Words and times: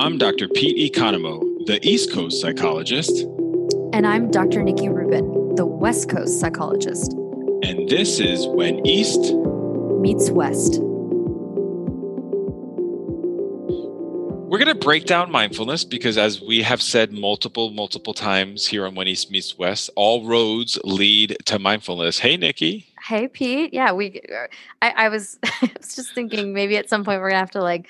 I'm 0.00 0.16
Dr. 0.16 0.48
Pete 0.48 0.94
Economou, 0.94 1.66
the 1.66 1.78
East 1.86 2.10
Coast 2.10 2.40
psychologist. 2.40 3.20
And 3.92 4.06
I'm 4.06 4.30
Dr. 4.30 4.62
Nikki 4.62 4.88
Rubin, 4.88 5.54
the 5.56 5.66
West 5.66 6.08
Coast 6.08 6.40
psychologist. 6.40 7.12
And 7.62 7.86
this 7.86 8.18
is 8.18 8.46
When 8.46 8.86
East 8.86 9.20
Meets 10.00 10.30
West. 10.30 10.78
We're 14.48 14.58
going 14.58 14.68
to 14.68 14.74
break 14.74 15.04
down 15.04 15.30
mindfulness 15.30 15.84
because, 15.84 16.16
as 16.16 16.40
we 16.40 16.62
have 16.62 16.80
said 16.80 17.12
multiple, 17.12 17.70
multiple 17.70 18.14
times 18.14 18.66
here 18.66 18.86
on 18.86 18.94
When 18.94 19.06
East 19.06 19.30
Meets 19.30 19.58
West, 19.58 19.90
all 19.96 20.26
roads 20.26 20.78
lead 20.82 21.36
to 21.44 21.58
mindfulness. 21.58 22.18
Hey, 22.18 22.38
Nikki. 22.38 22.86
Hey, 23.06 23.28
Pete. 23.28 23.74
Yeah, 23.74 23.92
we. 23.92 24.22
Uh, 24.34 24.46
I, 24.80 24.92
I 24.96 25.08
was. 25.10 25.38
I 25.44 25.70
was 25.78 25.94
just 25.94 26.14
thinking 26.14 26.54
maybe 26.54 26.78
at 26.78 26.88
some 26.88 27.04
point 27.04 27.20
we're 27.20 27.28
gonna 27.28 27.40
have 27.40 27.50
to 27.50 27.62
like 27.62 27.86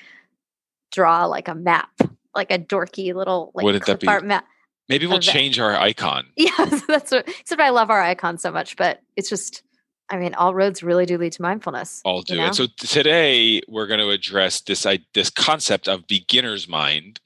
draw 0.91 1.25
like 1.25 1.47
a 1.47 1.55
map, 1.55 1.89
like 2.35 2.51
a 2.51 2.59
dorky 2.59 3.13
little 3.13 3.51
like 3.55 3.63
Wouldn't 3.63 3.85
that 3.85 3.99
be- 3.99 4.07
map. 4.27 4.45
Maybe 4.89 5.07
we'll 5.07 5.19
change 5.19 5.57
our 5.59 5.75
icon. 5.75 6.25
Yeah, 6.35 6.51
that's 6.87 7.11
what. 7.11 7.27
Except 7.39 7.61
I 7.61 7.69
love 7.69 7.89
our 7.89 8.01
icon 8.01 8.37
so 8.37 8.51
much, 8.51 8.75
but 8.75 9.01
it's 9.15 9.29
just. 9.29 9.63
I 10.09 10.17
mean, 10.17 10.33
all 10.33 10.53
roads 10.53 10.83
really 10.83 11.05
do 11.05 11.17
lead 11.17 11.31
to 11.33 11.41
mindfulness. 11.41 12.01
All 12.03 12.21
do 12.21 12.35
you 12.35 12.41
it. 12.41 12.45
know? 12.47 12.51
So 12.51 12.65
today 12.77 13.61
we're 13.69 13.87
going 13.87 14.01
to 14.01 14.09
address 14.09 14.59
this 14.59 14.85
I, 14.85 14.99
this 15.13 15.29
concept 15.29 15.87
of 15.87 16.05
beginner's 16.05 16.67
mind, 16.67 17.21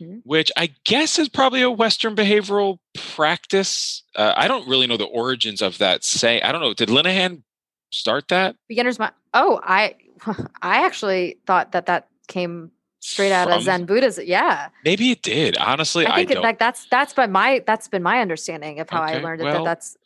Mhm. 0.00 0.22
which 0.24 0.50
I 0.56 0.70
guess 0.84 1.18
is 1.18 1.28
probably 1.28 1.60
a 1.60 1.70
Western 1.70 2.16
behavioral 2.16 2.78
practice. 3.26 4.02
Uh, 4.16 4.32
I 4.34 4.48
don't 4.48 4.66
really 4.66 4.86
know 4.86 4.96
the 4.96 5.04
origins 5.04 5.60
of 5.60 5.76
that 5.78 6.04
Say, 6.04 6.40
I 6.40 6.52
don't 6.52 6.62
know. 6.62 6.72
Did 6.72 6.88
Linehan 6.88 7.42
start 7.90 8.28
that? 8.28 8.56
Beginner's 8.68 8.98
mind. 8.98 9.12
Oh, 9.34 9.60
I. 9.62 9.96
I 10.62 10.86
actually 10.86 11.36
thought 11.46 11.72
that 11.72 11.84
that 11.86 12.08
came 12.28 12.70
straight 13.02 13.32
out 13.32 13.50
of 13.50 13.62
Zen 13.62 13.84
Buddhism. 13.84 14.24
Yeah. 14.26 14.68
Maybe 14.84 15.10
it 15.10 15.22
did. 15.22 15.56
Honestly, 15.58 16.06
I 16.06 16.12
I, 16.12 16.16
think 16.16 16.30
it, 16.30 16.34
don't. 16.34 16.42
like 16.42 16.58
that's 16.58 16.86
that's 16.86 17.12
been 17.12 17.32
my 17.32 17.62
that's 17.66 17.88
been 17.88 18.02
my 18.02 18.20
understanding 18.20 18.80
of 18.80 18.88
how 18.88 19.02
I 19.02 19.14
Okay, 19.16 19.22
learned 19.22 19.40
it. 19.42 19.44
well, 19.44 19.64
that 19.64 19.70
that's 19.70 19.96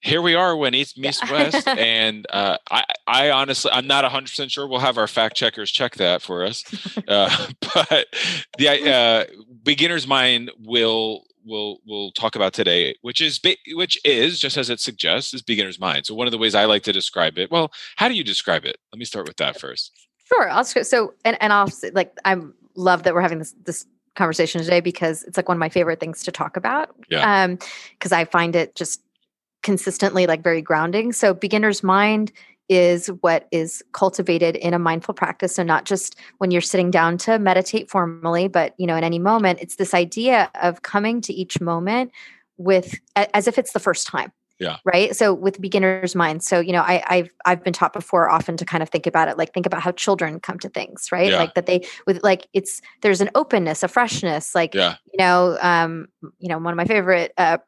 Here 0.00 0.22
we 0.22 0.34
are 0.34 0.56
when 0.56 0.74
East 0.74 0.96
meets 0.98 1.20
Yeah. 1.22 1.32
West, 1.32 1.68
and 1.78 2.26
uh, 2.30 2.56
I, 2.70 2.84
I 3.06 3.30
honestly, 3.30 3.70
I'm 3.72 3.86
not 3.86 4.04
100 4.04 4.28
percent 4.28 4.50
sure. 4.50 4.66
We'll 4.66 4.80
have 4.80 4.96
our 4.98 5.06
fact 5.08 5.36
checkers 5.36 5.70
check 5.70 5.94
that 5.96 6.22
for 6.22 6.44
us. 6.44 6.64
Uh, 7.08 7.46
but 7.74 8.06
the 8.58 8.90
uh, 8.92 9.24
beginner's 9.62 10.06
mind 10.06 10.50
will 10.58 11.24
will 11.44 11.78
will 11.86 12.12
talk 12.12 12.36
about 12.36 12.52
today, 12.52 12.94
which 13.02 13.20
is 13.20 13.40
which 13.72 13.98
is 14.04 14.38
just 14.38 14.56
as 14.58 14.68
it 14.68 14.80
suggests, 14.80 15.32
is 15.32 15.40
beginner's 15.42 15.80
mind. 15.80 16.04
So 16.06 16.14
one 16.14 16.26
of 16.26 16.32
the 16.32 16.38
ways 16.38 16.54
I 16.54 16.64
like 16.66 16.82
to 16.84 16.92
describe 16.92 17.38
it. 17.38 17.50
Well, 17.50 17.70
how 17.96 18.08
do 18.08 18.14
you 18.14 18.24
describe 18.24 18.64
it? 18.66 18.76
Let 18.92 18.98
me 18.98 19.04
start 19.06 19.26
with 19.26 19.36
that 19.38 19.58
first. 19.58 20.07
Sure. 20.28 20.50
I'll 20.50 20.64
so 20.64 21.14
and 21.24 21.36
and 21.40 21.52
I'll 21.52 21.68
say, 21.68 21.90
like 21.90 22.12
I 22.24 22.36
love 22.74 23.02
that 23.04 23.14
we're 23.14 23.20
having 23.20 23.38
this 23.38 23.54
this 23.64 23.86
conversation 24.14 24.60
today 24.62 24.80
because 24.80 25.22
it's 25.24 25.36
like 25.36 25.48
one 25.48 25.56
of 25.56 25.60
my 25.60 25.68
favorite 25.68 26.00
things 26.00 26.22
to 26.24 26.32
talk 26.32 26.56
about. 26.56 26.94
Yeah. 27.08 27.44
Um, 27.44 27.58
because 27.92 28.12
I 28.12 28.24
find 28.24 28.56
it 28.56 28.74
just 28.74 29.00
consistently 29.62 30.26
like 30.26 30.42
very 30.42 30.62
grounding. 30.62 31.12
So 31.12 31.34
beginner's 31.34 31.82
mind 31.82 32.32
is 32.68 33.06
what 33.20 33.48
is 33.50 33.82
cultivated 33.92 34.56
in 34.56 34.74
a 34.74 34.78
mindful 34.78 35.14
practice 35.14 35.54
so 35.54 35.62
not 35.62 35.86
just 35.86 36.16
when 36.36 36.50
you're 36.50 36.60
sitting 36.60 36.90
down 36.90 37.16
to 37.16 37.38
meditate 37.38 37.90
formally 37.90 38.46
but 38.46 38.74
you 38.76 38.86
know 38.86 38.94
in 38.94 39.04
any 39.04 39.18
moment 39.18 39.58
it's 39.62 39.76
this 39.76 39.94
idea 39.94 40.50
of 40.60 40.82
coming 40.82 41.22
to 41.22 41.32
each 41.32 41.62
moment 41.62 42.12
with 42.58 43.00
as 43.16 43.48
if 43.48 43.56
it's 43.56 43.72
the 43.72 43.80
first 43.80 44.06
time 44.06 44.30
Yeah. 44.60 44.78
right 44.84 45.14
so 45.14 45.32
with 45.32 45.60
beginner's 45.60 46.14
mind 46.14 46.42
so 46.42 46.58
you 46.60 46.72
know 46.72 46.82
I, 46.82 47.02
i've 47.08 47.30
i've 47.44 47.62
been 47.62 47.72
taught 47.72 47.92
before 47.92 48.28
often 48.28 48.56
to 48.56 48.64
kind 48.64 48.82
of 48.82 48.88
think 48.88 49.06
about 49.06 49.28
it 49.28 49.38
like 49.38 49.52
think 49.54 49.66
about 49.66 49.82
how 49.82 49.92
children 49.92 50.40
come 50.40 50.58
to 50.60 50.68
things 50.68 51.10
right 51.12 51.30
Yeah. 51.30 51.38
like 51.38 51.54
that 51.54 51.66
they 51.66 51.86
with 52.06 52.20
like 52.24 52.48
it's 52.52 52.80
there's 53.02 53.20
an 53.20 53.30
openness 53.34 53.82
a 53.82 53.88
freshness 53.88 54.54
like 54.54 54.74
Yeah, 54.74 54.96
you 55.12 55.18
know 55.18 55.56
um 55.60 56.08
you 56.38 56.48
know 56.48 56.58
one 56.58 56.72
of 56.72 56.76
my 56.76 56.84
favorite 56.86 57.32
uh 57.38 57.58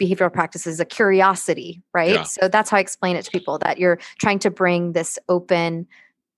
behavioral 0.00 0.32
practices 0.32 0.74
is 0.74 0.80
a 0.80 0.84
curiosity 0.84 1.82
right 1.94 2.10
Yeah. 2.14 2.22
so 2.24 2.48
that's 2.48 2.70
how 2.70 2.78
i 2.78 2.80
explain 2.80 3.16
it 3.16 3.24
to 3.26 3.30
people 3.30 3.58
that 3.58 3.78
you're 3.78 3.98
trying 4.18 4.38
to 4.40 4.50
bring 4.50 4.92
this 4.92 5.18
open 5.28 5.86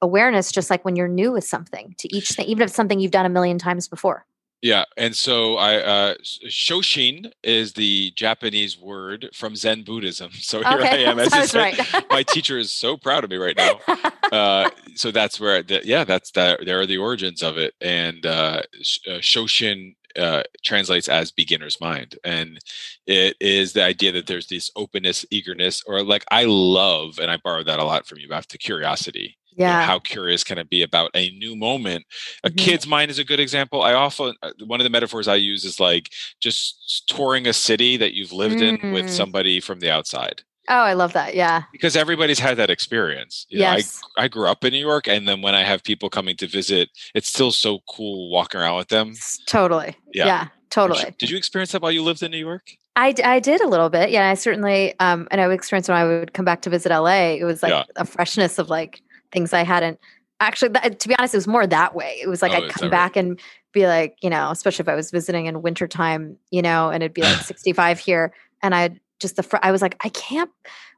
awareness 0.02 0.50
just 0.50 0.68
like 0.68 0.84
when 0.84 0.96
you're 0.96 1.06
new 1.08 1.30
with 1.32 1.44
something 1.44 1.94
to 1.98 2.14
each 2.14 2.30
thing 2.32 2.44
even 2.46 2.62
if 2.62 2.66
it's 2.66 2.76
something 2.76 2.98
you've 2.98 3.12
done 3.12 3.24
a 3.24 3.30
million 3.30 3.58
times 3.58 3.86
before 3.88 4.26
yeah. 4.62 4.84
And 4.96 5.14
so 5.14 5.56
I 5.56 5.76
uh, 5.76 6.14
Shoshin 6.48 7.32
is 7.42 7.72
the 7.72 8.12
Japanese 8.12 8.78
word 8.78 9.28
from 9.34 9.56
Zen 9.56 9.82
Buddhism. 9.82 10.30
So 10.42 10.58
here 10.58 10.80
I 10.80 10.98
am. 10.98 11.18
As 11.20 11.32
I 11.32 11.46
said, 11.46 11.78
right 11.78 12.04
my 12.10 12.22
teacher 12.22 12.58
is 12.58 12.70
so 12.72 12.96
proud 12.96 13.24
of 13.24 13.30
me 13.30 13.36
right 13.36 13.56
now. 13.56 13.80
uh, 14.32 14.70
so 14.94 15.10
that's 15.10 15.40
where, 15.40 15.62
the, 15.62 15.80
yeah, 15.84 16.04
that's 16.04 16.30
that. 16.32 16.60
There 16.64 16.80
are 16.80 16.86
the 16.86 16.98
origins 16.98 17.42
of 17.42 17.56
it, 17.56 17.74
and 17.80 18.24
uh, 18.26 18.62
uh, 19.08 19.18
Shoshin 19.20 19.94
uh, 20.16 20.42
translates 20.62 21.08
as 21.08 21.30
beginner's 21.30 21.80
mind, 21.80 22.18
and 22.24 22.58
it 23.06 23.36
is 23.40 23.72
the 23.72 23.82
idea 23.82 24.12
that 24.12 24.26
there's 24.26 24.48
this 24.48 24.70
openness, 24.76 25.24
eagerness, 25.30 25.82
or 25.86 26.02
like 26.02 26.24
I 26.30 26.44
love, 26.44 27.18
and 27.18 27.30
I 27.30 27.38
borrow 27.38 27.64
that 27.64 27.78
a 27.78 27.84
lot 27.84 28.06
from 28.06 28.18
you, 28.18 28.26
about 28.26 28.48
the 28.48 28.58
curiosity. 29.54 29.62
You 29.62 29.66
know, 29.66 29.80
yeah 29.80 29.86
how 29.86 29.98
curious 29.98 30.44
can 30.44 30.58
it 30.58 30.68
be 30.70 30.82
about 30.82 31.10
a 31.14 31.30
new 31.30 31.56
moment? 31.56 32.04
A 32.44 32.50
Mhm. 32.50 32.56
kid's 32.56 32.86
mind 32.86 33.10
is 33.10 33.18
a 33.18 33.24
good 33.24 33.40
example. 33.40 33.82
I 33.82 33.92
often 33.94 34.34
uh, 34.42 34.52
one 34.64 34.80
of 34.80 34.84
the 34.84 34.90
metaphors 34.90 35.28
I 35.28 35.36
use 35.36 35.64
is 35.64 35.78
like 35.80 36.10
just 36.40 37.04
touring 37.08 37.46
a 37.46 37.52
city 37.52 37.96
that 37.96 38.14
you've 38.14 38.32
lived 38.32 38.60
in 38.60 38.78
with 38.92 39.06
Mm. 39.06 39.10
somebody 39.10 39.60
from 39.60 39.80
the 39.80 39.90
outside 39.90 40.42
oh 40.68 40.74
i 40.76 40.92
love 40.92 41.12
that 41.12 41.34
yeah 41.34 41.64
because 41.72 41.96
everybody's 41.96 42.38
had 42.38 42.56
that 42.56 42.70
experience. 42.70 43.46
You 43.48 43.58
yes 43.58 44.00
know, 44.16 44.22
I 44.22 44.24
I 44.24 44.28
grew 44.28 44.46
up 44.48 44.64
in 44.64 44.72
New 44.72 44.78
York, 44.78 45.08
and 45.08 45.26
then 45.26 45.42
when 45.42 45.56
I 45.56 45.64
have 45.64 45.82
people 45.82 46.08
coming 46.08 46.36
to 46.36 46.46
visit, 46.46 46.88
it's 47.14 47.28
still 47.28 47.50
so 47.50 47.80
cool 47.88 48.30
walking 48.30 48.60
around 48.60 48.76
with 48.76 48.88
them. 48.88 49.14
Totally 49.46 49.96
Yeah. 50.14 50.26
yeah, 50.26 50.46
totally 50.70 51.04
Did 51.18 51.30
you 51.30 51.36
experience 51.36 51.72
that 51.72 51.82
while 51.82 51.90
you 51.90 52.02
lived 52.04 52.22
in 52.22 52.30
New 52.30 52.38
York? 52.38 52.62
I, 52.94 53.12
I 53.24 53.40
did 53.40 53.60
a 53.60 53.66
little 53.66 53.88
bit. 53.88 54.10
Yeah, 54.10 54.30
I 54.30 54.34
certainly, 54.34 54.94
um, 55.00 55.26
and 55.30 55.40
I 55.40 55.48
would 55.48 55.54
experience 55.54 55.88
when 55.88 55.96
I 55.96 56.04
would 56.04 56.32
come 56.34 56.44
back 56.44 56.60
to 56.62 56.70
visit 56.70 56.92
LA. 56.92 57.34
It 57.40 57.44
was 57.44 57.62
like 57.62 57.70
Yeah. 57.70 57.84
a 57.96 58.04
freshness 58.04 58.58
of 58.58 58.68
like 58.70 59.00
things 59.32 59.52
I 59.52 59.64
hadn't 59.64 59.98
actually. 60.40 60.68
That, 60.70 61.00
to 61.00 61.08
be 61.08 61.14
honest, 61.18 61.34
it 61.34 61.38
was 61.38 61.46
more 61.48 61.66
that 61.66 61.94
way. 61.94 62.18
It 62.22 62.28
was 62.28 62.42
like 62.42 62.52
Oh, 62.52 62.56
I'd 62.56 62.68
come 62.68 62.90
that 62.90 62.96
right? 62.96 63.12
back 63.12 63.16
and 63.16 63.40
be 63.72 63.86
like, 63.86 64.16
you 64.22 64.30
know, 64.30 64.50
especially 64.50 64.82
if 64.82 64.88
I 64.88 64.94
was 64.94 65.10
visiting 65.10 65.46
in 65.46 65.62
wintertime, 65.62 66.36
you 66.50 66.62
know, 66.62 66.90
and 66.90 67.02
it'd 67.02 67.14
be 67.14 67.22
like 67.22 67.38
65 67.42 67.98
here, 67.98 68.32
and 68.62 68.74
I'd 68.74 69.00
just 69.20 69.36
the 69.36 69.42
fr- 69.42 69.56
I 69.62 69.72
was 69.72 69.82
like, 69.82 69.96
I 70.04 70.08
can't. 70.10 70.50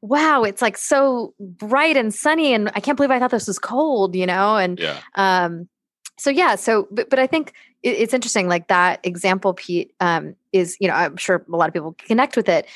Wow, 0.02 0.42
it's 0.42 0.60
like 0.60 0.76
so 0.76 1.34
bright 1.40 1.96
and 1.96 2.12
sunny, 2.12 2.52
and 2.52 2.70
I 2.74 2.80
can't 2.80 2.96
believe 2.96 3.10
I 3.10 3.18
thought 3.18 3.30
this 3.30 3.46
was 3.46 3.58
cold, 3.58 4.14
you 4.14 4.26
know, 4.26 4.56
and 4.56 4.78
Yeah, 4.78 5.00
um 5.14 5.68
so 6.16 6.30
yeah 6.30 6.54
so 6.54 6.86
but, 6.92 7.10
but 7.10 7.18
i 7.18 7.26
think 7.26 7.52
it, 7.82 7.96
it's 7.96 8.14
interesting 8.14 8.46
like 8.46 8.68
that 8.68 9.00
example 9.02 9.52
pete 9.52 9.92
um 9.98 10.36
is 10.52 10.76
you 10.78 10.86
know 10.86 10.94
i'm 10.94 11.16
sure 11.16 11.44
a 11.52 11.56
lot 11.56 11.66
of 11.66 11.74
people 11.74 11.92
connect 12.06 12.36
with 12.36 12.48
it 12.48 12.66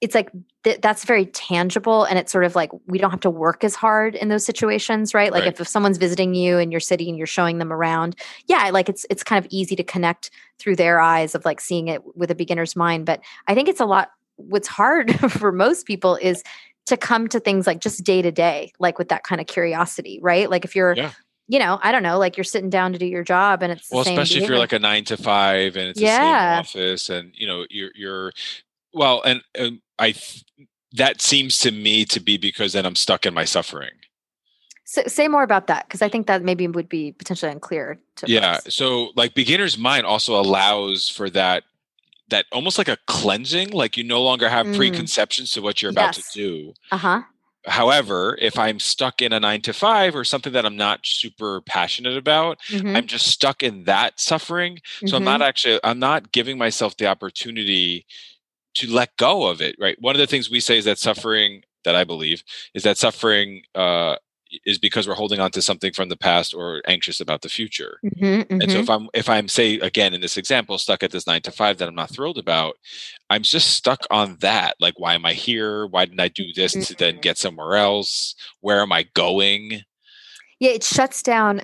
it's 0.00 0.12
like 0.14 0.30
th- 0.64 0.80
that's 0.80 1.04
very 1.04 1.26
tangible 1.26 2.04
and 2.04 2.18
it's 2.18 2.30
sort 2.32 2.44
of 2.44 2.54
like 2.54 2.70
we 2.86 2.98
don't 2.98 3.10
have 3.10 3.20
to 3.20 3.30
work 3.30 3.64
as 3.64 3.74
hard 3.74 4.14
in 4.14 4.28
those 4.28 4.44
situations 4.44 5.14
right 5.14 5.32
like 5.32 5.44
Right. 5.44 5.52
if, 5.52 5.60
if 5.60 5.68
someone's 5.68 5.98
visiting 5.98 6.34
you 6.34 6.58
in 6.58 6.70
your 6.70 6.80
city 6.80 7.08
and 7.08 7.16
you're 7.16 7.26
showing 7.26 7.58
them 7.58 7.72
around 7.72 8.16
yeah 8.46 8.70
like 8.70 8.88
it's 8.88 9.06
it's 9.10 9.22
kind 9.22 9.44
of 9.44 9.50
easy 9.52 9.76
to 9.76 9.82
connect 9.84 10.30
through 10.58 10.76
their 10.76 11.00
eyes 11.00 11.34
of 11.34 11.44
like 11.44 11.60
seeing 11.60 11.88
it 11.88 12.02
with 12.16 12.30
a 12.30 12.34
beginner's 12.34 12.76
mind 12.76 13.06
but 13.06 13.20
i 13.48 13.54
think 13.54 13.68
it's 13.68 13.80
a 13.80 13.86
lot 13.86 14.10
what's 14.36 14.68
hard 14.68 15.12
for 15.30 15.52
most 15.52 15.86
people 15.86 16.16
is 16.16 16.42
to 16.86 16.96
come 16.96 17.28
to 17.28 17.38
things 17.40 17.66
like 17.66 17.80
just 17.80 18.04
day 18.04 18.20
to 18.22 18.32
day 18.32 18.72
like 18.78 18.98
with 18.98 19.08
that 19.08 19.22
kind 19.24 19.40
of 19.40 19.46
curiosity 19.46 20.18
right 20.22 20.50
like 20.50 20.64
if 20.64 20.74
you're 20.74 20.94
Yeah. 20.96 21.12
you 21.48 21.58
know 21.58 21.78
i 21.82 21.92
don't 21.92 22.02
know 22.02 22.18
like 22.18 22.36
you're 22.36 22.44
sitting 22.44 22.70
down 22.70 22.92
to 22.92 22.98
do 22.98 23.06
your 23.06 23.22
job 23.24 23.62
and 23.62 23.70
it's 23.72 23.88
the 23.88 23.94
well, 23.96 24.02
especially 24.02 24.42
if 24.42 24.48
you're 24.48 24.58
like 24.58 24.72
a 24.72 24.78
nine 24.78 25.04
to 25.04 25.16
five 25.16 25.76
and 25.76 25.88
it's 25.90 25.98
the 26.00 26.06
Yeah. 26.06 26.62
same 26.62 26.82
office, 26.82 27.08
and 27.10 27.32
you 27.34 27.46
know 27.46 27.64
you're 27.70 27.92
you're 27.94 28.32
well, 28.92 29.22
and, 29.22 29.42
and 29.54 29.80
I 29.98 30.12
th- 30.12 30.44
that 30.92 31.20
seems 31.20 31.58
to 31.60 31.70
me 31.70 32.04
to 32.06 32.20
be 32.20 32.36
because 32.36 32.72
then 32.72 32.84
I'm 32.86 32.96
stuck 32.96 33.26
in 33.26 33.34
my 33.34 33.44
suffering. 33.44 33.90
So, 34.84 35.02
say 35.06 35.28
more 35.28 35.44
about 35.44 35.68
that 35.68 35.86
because 35.86 36.02
I 36.02 36.08
think 36.08 36.26
that 36.26 36.42
maybe 36.42 36.66
would 36.66 36.88
be 36.88 37.12
potentially 37.12 37.52
unclear 37.52 38.00
to 38.16 38.26
yeah 38.28 38.54
folks. 38.56 38.74
so 38.74 39.10
like 39.14 39.34
beginner's 39.34 39.78
mind 39.78 40.04
also 40.04 40.38
allows 40.38 41.08
for 41.08 41.30
that 41.30 41.62
that 42.28 42.46
almost 42.52 42.76
like 42.76 42.88
a 42.88 42.96
cleansing 43.06 43.70
like 43.70 43.96
you 43.96 44.02
no 44.02 44.20
longer 44.22 44.48
have 44.48 44.66
Mm. 44.66 44.74
preconceptions 44.76 45.52
to 45.52 45.62
what 45.62 45.80
you're 45.80 45.92
about 45.92 46.16
Yes. 46.16 46.32
to 46.32 46.38
do 46.38 46.72
uh-huh 46.90 47.22
however 47.66 48.36
if 48.40 48.58
i'm 48.58 48.80
stuck 48.80 49.20
in 49.22 49.32
a 49.32 49.38
nine 49.38 49.60
to 49.62 49.72
five 49.72 50.16
or 50.16 50.24
something 50.24 50.52
that 50.54 50.64
i'm 50.66 50.76
not 50.76 51.00
super 51.04 51.60
passionate 51.60 52.16
about 52.16 52.58
Mhm, 52.68 52.96
i'm 52.96 53.06
just 53.06 53.26
stuck 53.26 53.62
in 53.62 53.84
that 53.84 54.18
suffering 54.18 54.80
so 55.06 55.16
i'm 55.16 55.22
mhm. 55.22 55.26
not 55.26 55.42
actually 55.42 55.78
i'm 55.84 55.98
not 56.00 56.32
giving 56.32 56.56
myself 56.58 56.96
the 56.96 57.06
opportunity 57.06 58.06
to 58.74 58.90
let 58.90 59.16
go 59.16 59.46
of 59.48 59.60
it 59.60 59.76
right 59.78 59.96
one 60.00 60.14
of 60.14 60.20
the 60.20 60.26
things 60.26 60.50
we 60.50 60.60
say 60.60 60.78
is 60.78 60.84
that 60.84 60.98
suffering 60.98 61.62
that 61.84 61.94
i 61.96 62.04
believe 62.04 62.42
is 62.74 62.82
that 62.82 62.98
suffering 62.98 63.62
uh 63.74 64.16
is 64.66 64.78
because 64.78 65.06
we're 65.06 65.14
holding 65.14 65.38
on 65.40 65.50
to 65.50 65.62
something 65.62 65.92
from 65.92 66.08
the 66.08 66.16
past 66.16 66.54
or 66.54 66.82
anxious 66.86 67.20
about 67.20 67.42
the 67.42 67.48
future 67.48 68.00
Mhm, 68.04 68.46
and 68.50 68.70
so 68.70 68.78
mhm. 68.78 68.82
if 68.82 68.90
I'm 68.90 69.08
if 69.14 69.28
I'm 69.28 69.48
say 69.48 69.74
again 69.78 70.12
in 70.12 70.20
this 70.20 70.36
example 70.36 70.76
stuck 70.78 71.02
at 71.02 71.12
this 71.12 71.26
9 71.26 71.40
to 71.42 71.52
5 71.52 71.78
that 71.78 71.88
I'm 71.88 71.94
not 71.94 72.10
thrilled 72.10 72.38
about, 72.38 72.76
I'm 73.30 73.42
just 73.42 73.70
stuck 73.72 74.00
on 74.10 74.36
that. 74.40 74.74
Like 74.80 74.98
why 74.98 75.14
am 75.14 75.24
I 75.24 75.34
here? 75.34 75.86
Why 75.86 76.04
didn't 76.04 76.20
I 76.20 76.28
do 76.28 76.52
this 76.54 76.72
to 76.72 76.94
then 76.96 77.16
Mhm. 77.16 77.22
get 77.22 77.38
somewhere 77.38 77.76
else? 77.76 78.34
Where 78.60 78.80
am 78.80 78.92
I 78.92 79.04
going? 79.14 79.82
yeah 80.58 80.70
it 80.72 80.82
shuts 80.84 81.22
down 81.22 81.62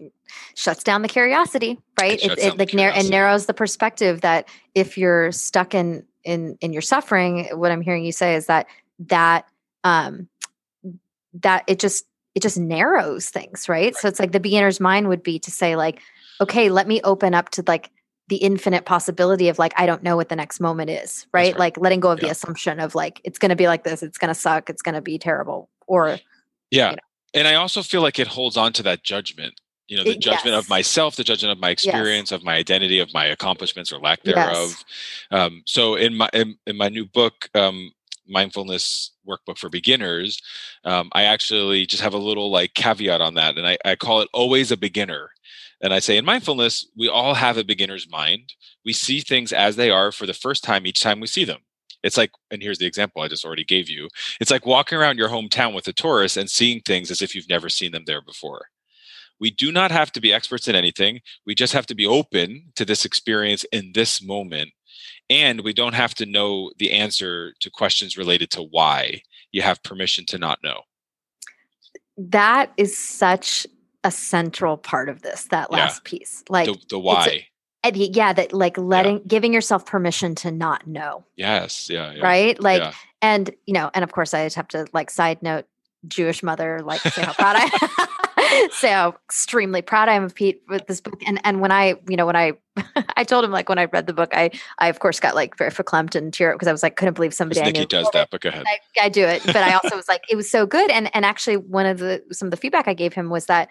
shuts 0.54 0.82
down 0.82 1.02
the 1.02 1.08
curiosity 1.08 1.78
right 2.00 2.18
It 2.22 2.32
it, 2.32 2.38
it 2.38 2.58
like 2.58 2.74
nar- 2.74 2.92
and 2.94 3.10
narrows 3.10 3.46
the 3.46 3.54
perspective 3.54 4.20
that 4.22 4.48
if 4.74 4.98
you're 4.98 5.32
stuck 5.32 5.74
in 5.74 6.04
in 6.24 6.56
in 6.60 6.72
your 6.72 6.82
suffering 6.82 7.46
what 7.52 7.70
i'm 7.70 7.80
hearing 7.80 8.04
you 8.04 8.12
say 8.12 8.34
is 8.34 8.46
that 8.46 8.66
that 8.98 9.46
um 9.84 10.28
that 11.34 11.64
it 11.66 11.78
just 11.78 12.06
it 12.34 12.42
just 12.42 12.58
narrows 12.58 13.28
things 13.28 13.68
right? 13.68 13.94
so 13.96 14.08
it's 14.08 14.18
like 14.18 14.32
the 14.32 14.40
beginner's 14.40 14.80
mind 14.80 15.08
would 15.08 15.22
be 15.22 15.38
to 15.38 15.50
say 15.50 15.76
like 15.76 16.00
okay 16.40 16.68
let 16.70 16.86
me 16.88 17.00
open 17.02 17.34
up 17.34 17.48
to 17.50 17.62
like 17.66 17.90
the 18.28 18.36
infinite 18.36 18.84
possibility 18.86 19.48
of 19.48 19.58
like 19.58 19.72
i 19.76 19.84
don't 19.86 20.02
know 20.02 20.16
what 20.16 20.28
the 20.28 20.36
next 20.36 20.60
moment 20.60 20.90
is 20.90 21.26
right, 21.32 21.52
right. 21.52 21.58
like 21.58 21.76
letting 21.78 22.00
go 22.00 22.10
of 22.10 22.20
the 22.20 22.30
assumption 22.30 22.80
of 22.80 22.94
like 22.94 23.20
it's 23.24 23.38
going 23.38 23.50
to 23.50 23.56
be 23.56 23.66
like 23.66 23.84
this 23.84 24.02
it's 24.02 24.18
going 24.18 24.32
to 24.32 24.34
suck 24.34 24.70
it's 24.70 24.82
going 24.82 24.94
to 24.94 25.02
be 25.02 25.18
terrible 25.18 25.68
or 25.86 26.18
Yeah. 26.70 26.90
you 26.90 26.96
know. 26.96 27.02
And 27.34 27.48
I 27.48 27.54
also 27.54 27.82
feel 27.82 28.00
like 28.00 28.18
it 28.20 28.28
holds 28.28 28.56
on 28.56 28.72
to 28.74 28.82
that 28.84 29.02
judgment. 29.02 29.60
You 29.86 29.98
know, 29.98 30.04
the 30.04 30.10
It- 30.12 30.20
judgment 30.20 30.54
yes. 30.54 30.64
of 30.64 30.68
myself, 30.70 31.16
the 31.16 31.24
judgment 31.24 31.52
of 31.52 31.58
my 31.58 31.70
experience, 31.70 32.32
of 32.32 32.42
my 32.42 32.54
identity, 32.54 32.98
of 33.00 33.12
my 33.12 33.26
accomplishments 33.26 33.92
or 33.92 33.98
lack 33.98 34.20
Yes. 34.24 34.34
thereof. 34.34 34.84
Um, 35.30 35.62
so 35.66 35.94
in 35.94 36.14
my 36.16 36.30
in, 36.32 36.56
in 36.66 36.76
my 36.76 36.88
new 36.88 37.04
book, 37.04 37.50
um, 37.54 37.92
mindfulness 38.26 39.12
workbook 39.28 39.58
for 39.58 39.68
beginners, 39.68 40.40
um, 40.84 41.10
I 41.12 41.24
actually 41.24 41.84
just 41.86 42.02
have 42.02 42.14
a 42.14 42.18
little 42.18 42.50
like 42.50 42.72
caveat 42.74 43.20
on 43.20 43.34
that, 43.34 43.58
and 43.58 43.66
I, 43.66 43.76
I 43.84 43.96
call 43.96 44.22
it 44.22 44.28
always 44.32 44.70
a 44.70 44.76
beginner. 44.76 45.30
And 45.82 45.92
I 45.92 45.98
say 45.98 46.16
in 46.16 46.24
mindfulness, 46.24 46.86
we 46.96 47.08
all 47.08 47.34
have 47.34 47.58
a 47.58 47.64
beginner's 47.64 48.08
mind. 48.08 48.54
We 48.86 48.94
see 48.94 49.20
things 49.20 49.52
as 49.52 49.76
they 49.76 49.90
are 49.90 50.12
for 50.12 50.24
the 50.24 50.32
first 50.32 50.64
time 50.64 50.86
each 50.86 51.00
time 51.02 51.20
we 51.20 51.26
see 51.26 51.44
them. 51.44 51.60
It's 52.02 52.16
like, 52.16 52.30
and 52.50 52.62
here's 52.62 52.78
the 52.78 52.86
example 52.86 53.20
I 53.20 53.28
just 53.28 53.44
already 53.44 53.64
gave 53.64 53.90
you. 53.90 54.08
It's 54.40 54.50
like 54.50 54.64
walking 54.64 54.96
around 54.96 55.18
your 55.18 55.28
hometown 55.28 55.74
with 55.74 55.86
a 55.88 55.92
tourist 55.92 56.36
and 56.38 56.50
seeing 56.50 56.80
things 56.80 57.10
as 57.10 57.20
if 57.20 57.34
you've 57.34 57.48
never 57.50 57.68
seen 57.68 57.92
them 57.92 58.04
there 58.06 58.22
before. 58.22 58.68
We 59.44 59.50
do 59.50 59.70
not 59.70 59.90
have 59.90 60.10
to 60.12 60.20
be 60.22 60.32
experts 60.32 60.68
in 60.68 60.74
anything. 60.74 61.20
We 61.44 61.54
just 61.54 61.74
have 61.74 61.84
to 61.88 61.94
be 61.94 62.06
open 62.06 62.72
to 62.76 62.84
this 62.86 63.04
experience 63.04 63.62
in 63.72 63.92
this 63.92 64.22
moment. 64.22 64.70
And 65.28 65.60
we 65.60 65.74
don't 65.74 65.92
have 65.94 66.14
to 66.14 66.24
know 66.24 66.70
the 66.78 66.90
answer 66.92 67.52
to 67.60 67.68
questions 67.70 68.16
related 68.16 68.48
to 68.52 68.62
why. 68.62 69.20
You 69.52 69.60
have 69.60 69.82
permission 69.82 70.24
to 70.32 70.38
not 70.38 70.60
know. 70.64 70.80
that 72.16 72.72
is 72.78 72.96
such 72.96 73.66
a 74.02 74.10
central 74.10 74.76
part 74.78 75.08
of 75.10 75.20
this 75.20 75.44
that 75.50 75.68
Yeah. 75.70 75.76
last 75.78 76.04
piece 76.04 76.42
like 76.48 76.66
the, 76.66 76.76
the 76.90 76.98
why. 76.98 77.46
yeah 77.84 78.32
that 78.32 78.52
like 78.52 78.78
letting 78.78 79.20
giving 79.26 79.52
yourself 79.52 79.84
permission 79.84 80.34
to 80.36 80.50
not 80.50 80.86
know 80.86 81.24
yes. 81.36 81.90
Yeah. 81.90 82.12
yeah 82.12 82.22
right 82.22 82.56
like 82.62 82.80
yeah. 82.82 82.92
and 83.20 83.50
you 83.66 83.74
know 83.74 83.90
and 83.94 84.04
of 84.04 84.12
course 84.12 84.32
i 84.34 84.44
just 84.46 84.56
have 84.56 84.68
to 84.68 84.86
like 84.92 85.10
side 85.10 85.42
note 85.42 85.64
jewish 86.06 86.42
mother 86.42 86.80
like 86.82 87.00
say 87.00 87.22
how 87.22 87.32
proud 87.32 87.56
i 87.58 88.06
how 88.82 89.14
extremely 89.28 89.82
proud 89.82 90.08
i 90.08 90.14
am 90.14 90.24
of 90.24 90.34
pete 90.34 90.62
with 90.68 90.86
this 90.86 91.00
book 91.00 91.20
and 91.26 91.40
and 91.44 91.60
when 91.60 91.72
i 91.72 91.94
you 92.08 92.16
know 92.16 92.26
when 92.26 92.36
i 92.36 92.52
i 93.16 93.24
told 93.24 93.44
him 93.44 93.50
like 93.50 93.68
when 93.68 93.78
i 93.78 93.84
read 93.86 94.06
the 94.06 94.12
book 94.12 94.30
i 94.34 94.50
i 94.78 94.88
of 94.88 94.98
course 95.00 95.20
got 95.20 95.34
like 95.34 95.56
very 95.56 95.70
verklempt 95.70 96.14
and 96.14 96.32
tear 96.32 96.52
up 96.52 96.56
because 96.56 96.68
i 96.68 96.72
was 96.72 96.82
like 96.82 96.96
couldn't 96.96 97.14
believe 97.14 97.32
somebody 97.34 97.60
i 97.60 97.64
Nikki 97.64 97.86
does 97.86 98.08
that, 98.12 98.30
but 98.30 98.40
go 98.40 98.48
ahead. 98.48 98.64
I, 98.66 98.78
I 99.06 99.08
do 99.08 99.24
it, 99.24 99.42
but 99.44 99.56
I 99.56 99.74
also 99.74 99.96
was 99.96 100.08
like, 100.08 100.22
it 100.30 100.36
was 100.36 100.50
so 100.50 100.66
good. 100.66 100.90
And 100.90 101.14
and 101.14 101.24
actually, 101.24 101.56
one 101.56 101.86
of 101.86 101.98
the 101.98 102.22
some 102.32 102.46
of 102.46 102.50
the 102.50 102.56
feedback 102.56 102.88
I 102.88 102.94
gave 102.94 103.12
him 103.12 103.30
was 103.30 103.46
that 103.46 103.70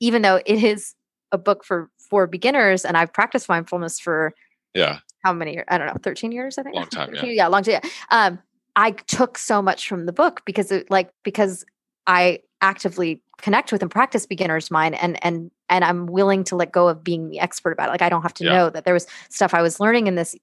even 0.00 0.22
though 0.22 0.40
it 0.44 0.62
is 0.62 0.94
a 1.32 1.38
book 1.38 1.64
for 1.64 1.90
for 1.98 2.26
beginners, 2.26 2.84
and 2.84 2.96
I've 2.96 3.12
practiced 3.12 3.48
mindfulness 3.48 3.98
for 4.00 4.34
Yeah. 4.74 5.00
how 5.24 5.32
many? 5.32 5.54
years? 5.54 5.64
I 5.68 5.78
don't 5.78 5.86
know, 5.86 5.96
thirteen 6.02 6.32
years. 6.32 6.58
I 6.58 6.62
think. 6.62 6.74
Long 6.74 6.86
time, 6.88 7.14
yeah. 7.14 7.20
13 7.20 7.36
yeah, 7.36 7.46
long 7.48 7.62
time. 7.62 7.80
Yeah. 7.82 7.90
Um, 8.10 8.38
I 8.76 8.92
took 8.92 9.38
so 9.38 9.60
much 9.62 9.88
from 9.88 10.06
the 10.06 10.12
book 10.12 10.42
because 10.44 10.70
it 10.70 10.90
like 10.90 11.10
because 11.24 11.64
I 12.06 12.40
actively 12.60 13.22
connect 13.38 13.72
with 13.72 13.82
and 13.82 13.90
practice 13.90 14.26
beginner's 14.26 14.70
mind 14.70 14.94
and 14.96 15.22
and 15.24 15.50
and 15.68 15.84
I'm 15.84 16.06
willing 16.06 16.44
to 16.44 16.56
let 16.56 16.72
go 16.72 16.88
of 16.88 17.02
being 17.04 17.28
the 17.30 17.40
expert 17.40 17.72
about 17.72 17.88
it. 17.88 17.92
Like 17.92 18.02
I 18.02 18.08
don't 18.08 18.22
have 18.22 18.34
to 18.34 18.44
Yeah. 18.44 18.50
know 18.52 18.70
that 18.70 18.84
there 18.84 18.94
was 18.94 19.06
stuff 19.30 19.54
I 19.54 19.62
was 19.62 19.80
learning 19.80 20.06
in 20.06 20.14
this, 20.16 20.34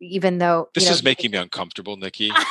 even 0.00 0.38
though 0.38 0.68
This 0.74 0.84
you 0.84 0.90
know, 0.90 0.94
is 0.94 1.02
making 1.02 1.30
me 1.32 1.38
uncomfortable, 1.38 1.96
Nikki. 1.96 2.30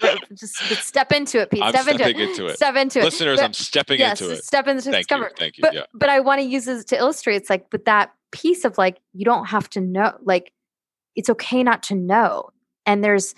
just, 0.34 0.56
step 0.86 1.12
into 1.12 1.40
it, 1.40 1.50
Pete. 1.50 1.62
I'm 1.62 1.72
step 1.72 1.88
into 1.88 2.08
it. 2.08 2.16
into 2.18 2.46
it. 2.46 2.56
Step 2.56 2.76
into 2.76 3.00
it. 3.00 3.04
Listeners, 3.04 3.38
But- 3.38 3.44
I'm 3.44 3.52
stepping 3.52 3.98
yes, 3.98 4.20
into 4.20 4.34
it. 4.34 4.44
step 4.44 4.66
into 4.68 4.82
Thank 4.90 4.96
discover. 5.08 5.24
you. 5.24 5.30
Thank 5.36 5.58
you. 5.58 5.62
But 5.62 5.74
yeah. 5.74 5.82
but 5.94 6.08
I 6.08 6.20
want 6.20 6.40
to 6.40 6.46
use 6.46 6.64
this 6.66 6.84
to 6.86 6.96
illustrate. 6.96 7.36
It's 7.36 7.50
like, 7.50 7.70
but 7.70 7.84
that 7.86 8.12
piece 8.30 8.64
of 8.64 8.78
like, 8.78 8.98
you 9.12 9.24
don't 9.24 9.46
have 9.46 9.68
to 9.70 9.80
know. 9.80 10.12
Like, 10.22 10.52
it's 11.16 11.30
okay 11.30 11.62
not 11.62 11.82
to 11.84 11.94
know. 11.94 12.50
And 12.86 13.02
there's, 13.02 13.34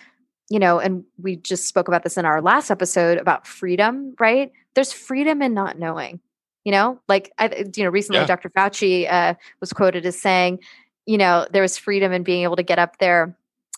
you 0.51 0.59
know, 0.59 0.81
and 0.81 1.05
we 1.23 1.37
just 1.37 1.67
spoke 1.67 1.89
about 1.89 2.03
this 2.03 2.19
in 2.19 2.25
our 2.25 2.43
last 2.43 2.71
episode 2.71 3.19
about 3.19 3.47
freedom, 3.47 4.15
right? 4.19 4.53
There's 4.75 4.93
freedom 4.93 5.41
in 5.41 5.55
not 5.55 5.79
knowing. 5.79 6.21
You 6.65 6.73
know, 6.73 7.01
like 7.09 7.33
I, 7.39 7.65
you 7.75 7.85
know, 7.85 7.91
recently 7.91 8.21
Yeah. 8.21 8.27
Dr. 8.27 8.51
Fauci 8.51 9.11
uh, 9.11 9.35
was 9.61 9.73
quoted 9.73 10.05
as 10.05 10.21
saying, 10.21 10.59
you 11.07 11.17
know, 11.17 11.47
there 11.53 11.63
was 11.63 11.79
freedom 11.79 12.13
in 12.13 12.23
being 12.23 12.43
able 12.43 12.57
to 12.57 12.63
get 12.63 12.79
up 12.79 12.99
there 12.99 13.35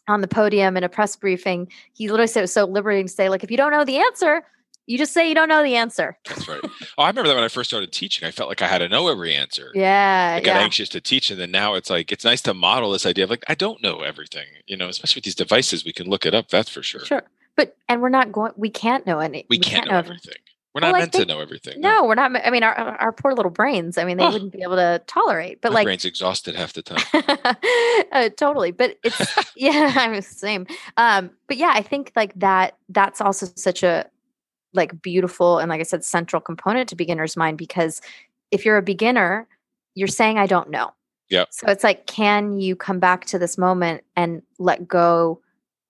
on 0.09 0.21
the 0.21 0.27
podium 0.29 0.77
in 0.77 0.83
a 0.83 0.89
press 0.89 1.15
briefing. 1.15 1.71
He 1.93 2.09
literally 2.09 2.27
said 2.27 2.41
it 2.41 2.45
was 2.45 2.53
so 2.53 2.65
liberating 2.65 3.07
to 3.07 3.13
say, 3.13 3.29
like, 3.29 3.45
if 3.45 3.51
you 3.51 3.57
don't 3.57 3.71
know 3.71 3.85
the 3.85 3.99
answer, 3.99 4.43
you 4.87 4.99
just 4.99 5.13
say 5.13 5.29
you 5.29 5.35
don't 5.35 5.49
know 5.49 5.63
the 5.63 5.77
answer. 5.77 6.19
That's 6.29 6.49
right. 6.49 6.61
Oh, 6.99 7.03
I 7.03 7.09
remember 7.09 7.29
that 7.29 7.35
when 7.37 7.45
I 7.45 7.49
first 7.49 7.71
started 7.71 7.93
teaching, 7.93 8.27
I 8.27 8.31
felt 8.33 8.49
like 8.49 8.63
I 8.63 8.67
had 8.67 8.79
to 8.79 8.89
know 8.89 9.09
every 9.09 9.35
answer. 9.35 9.71
Yeah, 9.75 10.35
I 10.37 10.41
got 10.41 10.57
yeah. 10.57 10.61
anxious 10.63 10.89
to 10.91 11.01
teach, 11.01 11.31
and 11.31 11.41
then 11.41 11.51
now 11.51 11.75
it's 11.75 11.89
like 11.91 12.11
it's 12.13 12.25
nice 12.25 12.43
to 12.43 12.55
model 12.55 12.91
this 12.93 13.07
idea 13.07 13.25
of 13.25 13.31
like 13.31 13.45
I 13.49 13.55
don't 13.55 13.83
know 13.83 14.01
everything, 14.01 14.47
you 14.67 14.77
know. 14.77 14.89
Especially 14.89 15.19
with 15.21 15.25
these 15.25 15.35
devices, 15.35 15.85
we 15.85 15.93
can 15.93 16.09
look 16.09 16.27
it 16.27 16.35
up. 16.35 16.49
That's 16.49 16.69
for 16.71 16.83
sure. 16.83 17.05
Sure. 17.05 17.23
But 17.57 17.77
and 17.89 18.01
we're 18.03 18.09
not 18.09 18.33
going 18.33 18.53
we 18.57 18.71
can't 18.71 19.07
know 19.07 19.19
any 19.21 19.47
We 19.49 19.59
can't 19.59 19.89
know 19.91 19.99
everything. 19.99 20.35
We're 20.75 20.81
not 20.81 20.95
I 20.95 21.01
meant 21.01 21.13
think- 21.13 21.29
to 21.29 21.35
know 21.35 21.41
everything. 21.41 21.83
No, 21.83 22.07
we're 22.07 22.15
not 22.15 22.35
I 22.47 22.49
mean 22.51 22.63
our 22.63 22.75
our 22.75 23.13
poor 23.13 23.35
little 23.35 23.51
brains, 23.51 23.99
I 23.99 24.05
mean 24.05 24.17
they 24.17 24.25
Oh. 24.25 24.33
wouldn't 24.33 24.53
be 24.53 24.63
able 24.63 24.77
to 24.77 25.03
tolerate. 25.07 25.61
But 25.61 25.73
my 25.73 25.81
like 25.81 25.85
brain's 25.85 26.07
exhausted 26.07 26.55
half 26.57 26.73
the 26.73 26.83
time. 26.83 27.03
uh, 28.13 28.31
totally. 28.37 28.71
But 28.73 28.99
it's 29.05 29.21
yeah, 29.57 29.93
I'm 29.97 30.15
the 30.15 30.23
same. 30.23 30.67
Um 30.97 31.31
but 31.47 31.57
yeah, 31.59 31.73
I 31.75 31.83
think 31.83 32.13
like 32.17 32.33
that 32.37 32.77
that's 32.89 33.21
also 33.21 33.47
such 33.55 33.83
a 33.83 34.07
like 34.75 35.01
beautiful 35.03 35.59
and 35.59 35.69
like 35.69 35.81
I 35.81 35.85
said 35.85 36.05
central 36.05 36.41
component 36.41 36.89
to 36.91 36.97
beginner's 36.97 37.37
mind 37.37 37.59
because 37.59 38.01
if 38.51 38.65
you're 38.65 38.77
a 38.77 38.83
beginner, 38.83 39.47
you're 39.95 40.09
saying 40.09 40.39
I 40.39 40.47
don't 40.47 40.71
know. 40.71 40.93
Yeah. 41.29 41.45
So 41.51 41.67
it's 41.69 41.85
like 41.85 42.07
can 42.07 42.61
you 42.61 42.77
come 42.77 42.99
back 42.99 43.25
to 43.27 43.39
this 43.39 43.57
moment 43.59 44.05
and 44.17 44.43
let 44.59 44.87
go 44.87 45.41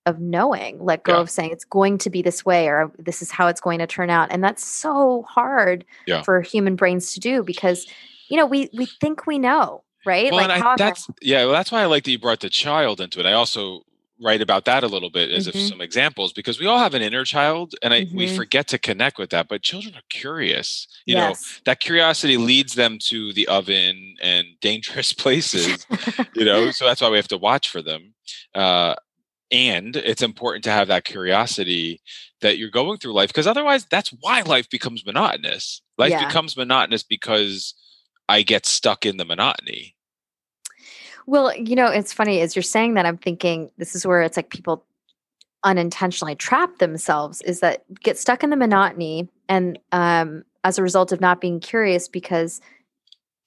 of 0.06 0.18
knowing, 0.18 0.84
let 0.84 1.04
go 1.04 1.14
Yeah. 1.14 1.20
of 1.20 1.30
saying 1.30 1.50
it's 1.52 1.64
going 1.64 1.96
to 1.98 2.10
be 2.10 2.22
this 2.22 2.44
way 2.44 2.66
or 2.68 2.90
this 2.98 3.22
is 3.22 3.30
how 3.30 3.46
it's 3.46 3.60
going 3.60 3.78
to 3.78 3.86
turn 3.86 4.10
out. 4.10 4.32
And 4.32 4.42
that's 4.42 4.64
so 4.64 5.22
hard 5.22 5.84
Yeah. 6.06 6.22
for 6.22 6.40
human 6.40 6.74
brains 6.76 7.12
to 7.14 7.20
do 7.20 7.42
because 7.42 7.86
you 8.28 8.36
know, 8.38 8.46
we 8.46 8.70
we 8.72 8.86
think 8.86 9.26
we 9.26 9.38
know, 9.38 9.82
right? 10.06 10.32
well, 10.32 10.48
like 10.48 10.62
I, 10.62 10.74
that's 10.76 11.06
yeah. 11.20 11.44
Well, 11.44 11.52
that's 11.52 11.70
why 11.70 11.82
I 11.82 11.86
like 11.86 12.04
that 12.04 12.10
you 12.12 12.18
brought 12.18 12.40
the 12.40 12.48
child 12.48 12.98
into 13.00 13.20
it. 13.20 13.26
I 13.26 13.32
also 13.34 13.82
write 14.22 14.40
about 14.42 14.64
that 14.66 14.84
a 14.84 14.88
little 14.88 15.10
bit 15.10 15.30
as 15.30 15.46
Mhm. 15.46 15.50
if 15.50 15.56
some 15.56 15.80
examples 15.80 16.32
because 16.32 16.60
we 16.60 16.66
all 16.66 16.78
have 16.78 16.94
an 16.94 17.02
inner 17.02 17.24
child, 17.24 17.74
and 17.82 17.92
I 17.94 18.06
we 18.14 18.26
Mhm. 18.26 18.34
forget 18.36 18.68
to 18.68 18.78
connect 18.78 19.18
with 19.18 19.30
that. 19.30 19.48
But 19.48 19.62
children 19.62 19.94
are 19.96 20.02
curious. 20.10 20.86
You 21.06 21.16
know, 21.16 21.36
that 21.66 21.80
curiosity 21.80 22.36
leads 22.36 22.74
them 22.74 22.98
to 23.08 23.32
the 23.32 23.48
oven 23.48 24.16
and 24.22 24.46
dangerous 24.60 25.12
places 25.12 25.86
you 26.34 26.44
know 26.44 26.70
so 26.70 26.84
that's 26.84 27.00
why 27.00 27.08
we 27.10 27.16
have 27.16 27.28
to 27.28 27.38
watch 27.38 27.68
for 27.68 27.82
them 27.82 28.14
uh, 28.54 28.94
and 29.50 29.96
it's 29.96 30.22
important 30.22 30.64
to 30.64 30.70
have 30.70 30.88
that 30.88 31.04
curiosity 31.04 32.00
that 32.40 32.58
you're 32.58 32.70
going 32.70 32.98
through 32.98 33.12
life 33.14 33.28
because 33.30 33.46
otherwise 33.46 33.86
that's 33.90 34.10
why 34.20 34.42
life 34.42 34.68
becomes 34.70 35.04
monotonous 35.06 35.82
life 35.98 36.12
Yeah. 36.12 36.26
becomes 36.26 36.56
monotonous 36.56 37.02
because 37.02 37.74
i 38.28 38.42
get 38.42 38.66
stuck 38.66 39.04
in 39.06 39.16
the 39.18 39.24
monotony 39.24 39.94
Well, 41.26 41.54
you 41.56 41.76
know, 41.76 41.86
it's 41.86 42.12
funny 42.12 42.40
as 42.40 42.56
you're 42.56 42.62
saying 42.62 42.94
that, 42.94 43.06
I'm 43.06 43.18
thinking 43.18 43.70
this 43.78 43.94
is 43.94 44.06
where 44.06 44.22
it's 44.22 44.36
like 44.36 44.50
people 44.50 44.84
unintentionally 45.64 46.34
trap 46.34 46.78
themselves 46.78 47.40
is 47.42 47.60
that 47.60 47.84
get 48.02 48.18
stuck 48.18 48.42
in 48.42 48.50
the 48.50 48.56
monotony 48.56 49.28
and 49.48 49.78
um, 49.92 50.42
as 50.64 50.78
a 50.78 50.82
result 50.82 51.12
of 51.12 51.20
not 51.20 51.40
being 51.40 51.60
curious 51.60 52.08
because 52.08 52.60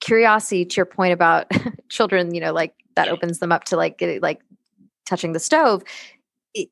curiosity 0.00 0.64
to 0.64 0.76
your 0.76 0.86
point 0.86 1.12
about 1.12 1.50
children 1.90 2.34
you 2.34 2.40
know 2.40 2.52
like 2.52 2.74
that 2.94 3.08
opens 3.08 3.38
them 3.38 3.52
up 3.52 3.64
to 3.64 3.76
like 3.76 4.02
like 4.20 4.40
touching 5.04 5.32
the 5.32 5.38
stove 5.38 5.82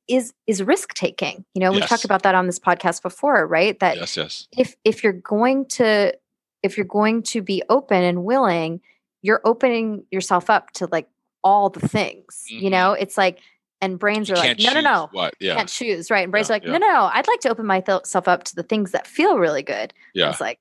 is 0.08 0.32
is 0.46 0.62
risk 0.62 0.94
taking. 0.94 1.44
You 1.54 1.60
know 1.60 1.72
we've 1.72 1.86
talked 1.86 2.04
about 2.04 2.22
that 2.22 2.34
on 2.34 2.46
this 2.46 2.58
podcast 2.58 3.02
before 3.02 3.46
right? 3.46 3.78
That 3.80 3.96
yes 3.96 4.16
yes. 4.16 4.48
if 4.56 4.76
if 4.84 5.04
you're 5.04 5.12
going 5.12 5.66
to 5.66 6.14
if 6.62 6.76
you're 6.76 6.86
going 6.86 7.22
to 7.22 7.42
be 7.42 7.62
open 7.68 8.02
and 8.02 8.24
willing 8.24 8.80
you're 9.24 9.40
opening 9.44 10.04
yourself 10.10 10.50
up 10.50 10.70
to 10.72 10.86
like 10.92 11.08
all 11.42 11.70
the 11.70 11.86
things 11.88 12.44
you 12.48 12.68
Mhm. 12.68 12.72
know? 12.72 12.92
It's 12.92 13.16
like 13.16 13.40
and 13.80 13.98
brains 13.98 14.28
you 14.28 14.34
are 14.34 14.38
like 14.38 14.58
no 14.60 14.72
no 14.72 14.80
no 14.80 15.08
what 15.12 15.34
yeah. 15.40 15.56
can't 15.56 15.68
choose 15.68 16.10
right? 16.10 16.22
And 16.24 16.30
brains 16.30 16.48
Yeah, 16.48 16.54
are 16.54 16.56
like 16.56 16.64
yeah. 16.64 16.72
no 16.72 16.78
no 16.78 16.92
no 16.92 17.10
i'd 17.14 17.26
like 17.28 17.40
to 17.40 17.48
open 17.50 17.66
myself 17.66 18.28
up 18.28 18.44
to 18.44 18.54
the 18.54 18.62
things 18.62 18.92
that 18.92 19.06
feel 19.06 19.38
really 19.38 19.62
good. 19.62 19.92
Yeah. 20.14 20.30
it's 20.30 20.40
like 20.40 20.58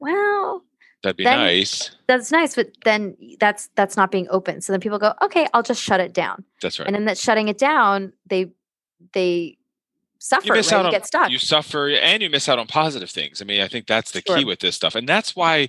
well 0.00 0.62
that'd 1.02 1.16
be 1.16 1.24
nice. 1.24 1.90
that's 2.06 2.30
nice 2.30 2.54
but 2.54 2.68
then 2.84 3.16
that's 3.40 3.68
that's 3.76 3.96
not 3.96 4.10
being 4.10 4.26
open. 4.30 4.60
So 4.60 4.72
then 4.72 4.80
people 4.80 4.98
go 4.98 5.14
okay 5.22 5.48
i'll 5.54 5.62
just 5.62 5.82
shut 5.82 6.00
it 6.00 6.12
down. 6.12 6.44
That's 6.60 6.78
right. 6.78 6.86
And 6.86 6.94
then 6.94 7.04
that 7.06 7.18
shutting 7.18 7.48
it 7.48 7.58
down 7.58 8.12
they 8.26 8.52
they 9.12 9.58
suffer, 10.22 10.46
you 10.46 10.52
miss 10.54 10.70
right? 10.70 10.78
out 10.78 10.82
you 10.82 10.86
on 10.86 10.92
get 10.92 11.06
stuck. 11.06 11.30
you 11.30 11.38
suffer 11.38 11.88
and 11.90 12.22
you 12.22 12.30
miss 12.30 12.48
out 12.48 12.58
on 12.58 12.66
positive 12.66 13.10
things 13.10 13.42
i 13.42 13.44
mean 13.44 13.60
i 13.60 13.68
think 13.68 13.86
that's 13.86 14.10
the 14.12 14.22
Sure. 14.26 14.36
key 14.36 14.44
with 14.44 14.60
this 14.60 14.76
stuff 14.76 14.94
and 14.94 15.08
that's 15.08 15.34
why 15.34 15.68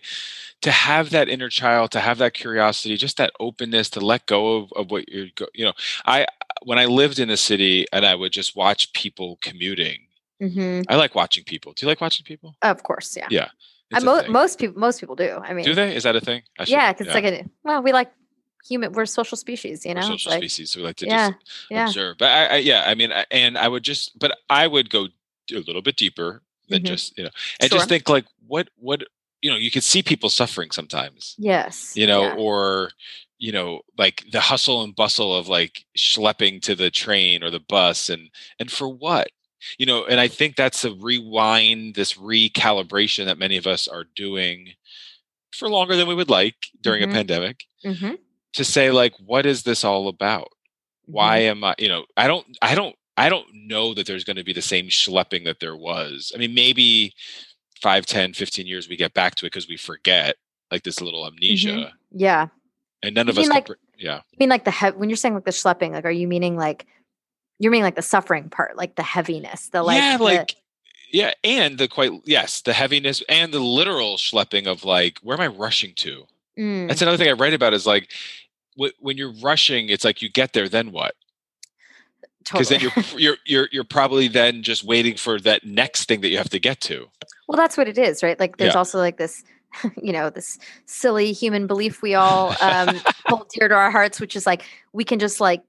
to 0.62 0.72
have 0.72 1.10
that 1.10 1.27
inner 1.27 1.50
child 1.50 1.91
to 1.91 2.00
have 2.00 2.17
that 2.19 2.33
curiosity 2.33 2.95
just 2.98 3.17
that 3.17 3.31
openness 3.39 3.89
to 3.89 4.00
let 4.00 4.25
go 4.27 4.41
of, 4.57 4.72
of 4.75 4.91
what 4.91 5.10
you're 5.10 5.27
you 5.53 5.65
know 5.65 5.74
i 6.05 6.25
when 6.63 6.77
i 6.77 6.86
lived 6.86 7.17
in 7.19 7.27
the 7.29 7.38
city 7.38 7.86
and 7.91 8.05
i 8.05 8.13
would 8.15 8.31
just 8.31 8.55
watch 8.55 8.93
people 8.93 9.38
commuting 9.41 10.00
hmm 10.39 10.81
i 10.88 10.95
like 10.95 11.15
watching 11.15 11.43
people 11.43 11.74
do 11.74 11.86
you 11.86 11.89
like 11.89 12.01
watching 12.01 12.24
people 12.25 12.55
Of 12.62 12.83
course, 12.83 13.17
yeah. 13.17 13.27
Yeah, 13.31 13.50
mo- 14.01 14.24
most 14.29 14.57
people, 14.60 14.79
most 14.79 15.00
people 15.00 15.15
do. 15.15 15.31
I 15.43 15.53
mean, 15.53 15.65
do 15.65 15.74
they 15.75 15.95
is 15.95 16.03
that 16.03 16.15
a 16.15 16.22
thing 16.22 16.41
should- 16.60 16.69
yeah, 16.69 16.91
because 16.93 17.13
like 17.13 17.25
a 17.25 17.45
well, 17.63 17.81
we 17.83 17.91
like 17.93 18.12
human. 18.67 18.91
We're 18.93 19.05
social 19.05 19.38
species, 19.38 19.86
you 19.86 19.93
we're 19.93 20.01
know. 20.01 20.08
social 20.08 20.32
like, 20.32 20.39
species 20.39 20.72
so 20.72 20.79
we 20.79 20.86
like 20.86 20.96
to 20.98 21.05
yeah, 21.08 21.29
just 21.32 21.39
yeah. 21.70 21.86
observe 21.88 22.17
but 22.17 22.29
I, 22.29 22.46
I 22.46 22.55
yeah 22.58 22.84
i 22.88 22.96
mean 22.96 23.12
I, 23.12 23.25
and 23.32 23.58
i 23.58 23.67
would 23.67 23.84
just 23.84 24.17
but 24.17 24.32
i 24.50 24.65
would 24.67 24.89
go 24.89 25.08
a 25.51 25.55
little 25.67 25.82
bit 25.82 25.98
deeper 25.98 26.41
than 26.70 26.82
Mhm. 26.82 26.86
just 26.86 27.17
you 27.17 27.25
know 27.25 27.29
and 27.60 27.70
Sure. 27.70 27.77
just 27.79 27.89
think 27.89 28.08
like 28.10 28.25
what 28.48 28.70
what 28.77 29.03
you 29.41 29.50
know 29.51 29.58
you 29.58 29.70
could 29.70 29.84
see 29.84 30.01
people 30.01 30.29
suffering 30.29 30.72
sometimes 30.72 31.36
Yes. 31.38 31.91
you 31.96 32.08
know 32.08 32.24
yeah. 32.24 32.36
or 32.36 32.91
you 33.38 33.51
know 33.51 33.82
like 33.98 34.24
the 34.32 34.39
hustle 34.39 34.82
and 34.84 34.96
bustle 34.96 35.36
of 35.36 35.50
like 35.50 35.84
schlepping 35.98 36.62
to 36.62 36.74
the 36.75 36.89
train 36.89 37.43
or 37.43 37.50
the 37.50 37.60
bus 37.60 38.10
and 38.10 38.29
and 38.60 38.72
for 38.72 38.88
what 38.88 39.27
you 39.77 39.86
know 39.86 40.05
and 40.05 40.22
i 40.22 40.27
think 40.29 40.55
that's 40.55 40.86
a 40.86 40.93
rewind 40.93 41.96
this 41.96 42.13
recalibration 42.13 43.25
that 43.25 43.38
many 43.38 43.58
of 43.58 43.67
us 43.67 43.88
are 43.89 44.05
doing 44.15 44.70
for 45.51 45.70
longer 45.70 45.96
than 45.98 46.08
we 46.08 46.15
would 46.15 46.29
like 46.29 46.55
during 46.82 47.01
Mhm. 47.03 47.10
a 47.10 47.13
pandemic 47.13 47.65
Mhm, 47.86 48.17
to 48.53 48.63
say 48.63 48.91
like 48.91 49.13
what 49.25 49.45
is 49.45 49.63
this 49.63 49.83
all 49.83 50.07
about? 50.07 50.50
Why 51.05 51.39
mhm. 51.41 51.50
am 51.51 51.63
i 51.65 51.75
you 51.77 51.89
know 51.89 52.05
i 52.15 52.27
don't 52.27 52.45
i 52.62 52.75
don't 52.75 52.95
i 53.17 53.27
don't 53.29 53.48
know 53.53 53.93
that 53.93 54.07
there's 54.07 54.24
going 54.24 54.38
to 54.38 54.43
be 54.43 54.53
the 54.53 54.62
same 54.62 54.88
schlepping 54.88 55.43
that 55.45 55.60
there 55.60 55.75
was. 55.75 56.31
I 56.33 56.38
mean 56.38 56.53
maybe 56.53 57.13
5 57.81 58.05
10 58.05 58.33
15 58.33 58.65
years 58.65 58.88
we 58.88 58.95
get 58.95 59.13
back 59.13 59.36
to 59.36 59.45
it 59.45 59.51
because 59.51 59.67
we 59.67 59.77
forget 59.77 60.38
like 60.72 60.83
this 60.83 61.01
little 61.01 61.25
amnesia. 61.27 61.93
Yeah. 62.12 62.48
and 63.03 63.13
none 63.13 63.27
You 63.27 63.31
of 63.31 63.38
us 63.38 63.48
can 63.48 63.55
like- 63.55 63.69
yeah. 63.98 64.17
I 64.17 64.36
mean, 64.39 64.50
like 64.50 64.65
the 64.65 64.72
he- 64.72 64.98
when 64.98 65.10
you're 65.10 65.15
saying 65.17 65.36
like 65.36 65.45
the 65.45 65.51
schlepping, 65.51 65.91
like, 65.91 66.03
are 66.03 66.12
you 66.12 66.27
meaning 66.27 66.57
like 66.57 66.88
you're 67.60 67.72
meaning 67.72 67.83
like 67.83 67.95
the 67.95 68.01
suffering 68.01 68.50
part, 68.50 68.75
like 68.75 68.95
the 68.95 69.03
heaviness, 69.03 69.69
the 69.69 69.83
like, 69.83 69.98
yeah 69.98 70.17
the- 70.17 70.24
like 70.24 70.55
yeah 71.12 71.31
and 71.43 71.77
the 71.77 71.88
quite 71.88 72.12
yes 72.25 72.62
the 72.62 72.74
heaviness 72.74 73.22
and 73.29 73.53
the 73.53 73.60
literal 73.60 74.17
schlepping 74.17 74.65
of 74.65 74.83
like 74.83 75.19
where 75.22 75.38
am 75.38 75.41
i 75.41 75.48
rushing 75.48 75.93
to? 75.95 76.25
Mm, 76.57 76.88
that's 76.88 77.01
another 77.01 77.17
thing 77.17 77.29
i 77.29 77.33
write 77.33 77.53
about 77.53 77.74
is 77.74 77.86
like 77.86 78.10
wh- 78.80 79.00
when 79.00 79.18
you're 79.18 79.34
rushing 79.42 79.89
it's 79.89 80.03
like 80.06 80.22
you 80.22 80.30
get 80.30 80.53
there 80.53 80.70
then 80.70 80.92
what 80.92 81.15
because 82.44 82.70
totally. 82.70 82.80
then 82.80 82.94
you're 83.13 83.20
you're 83.20 83.38
you're 83.46 83.70
you're 83.72 83.84
probably 83.84 84.27
then 84.27 84.63
just 84.63 84.84
waiting 84.84 85.15
for 85.15 85.39
that 85.39 85.65
next 85.65 86.08
thing 86.08 86.22
that 86.22 86.30
you 86.30 86.38
have 86.38 86.50
to 86.50 86.60
get 86.60 86.80
to 86.82 87.08
well, 87.48 87.58
that's 87.58 87.77
what 87.77 87.88
it 87.88 87.98
is, 87.98 88.24
right? 88.24 88.39
Like, 88.39 88.58
there's 88.58 88.74
Yeah. 88.74 88.80
also 88.80 88.98
like 89.00 89.18
this, 89.18 89.44
you 90.01 90.13
know, 90.13 90.30
this 90.30 90.58
silly 90.86 91.32
human 91.34 91.68
belief 91.68 92.01
we 92.01 92.15
all 92.15 92.56
um, 92.62 93.00
hold 93.27 93.50
dear 93.50 93.68
to 93.68 93.75
our 93.75 93.92
hearts, 93.92 94.20
which 94.20 94.36
is 94.36 94.46
like 94.46 94.63
we 94.94 95.03
can 95.03 95.20
just 95.20 95.39
like 95.42 95.62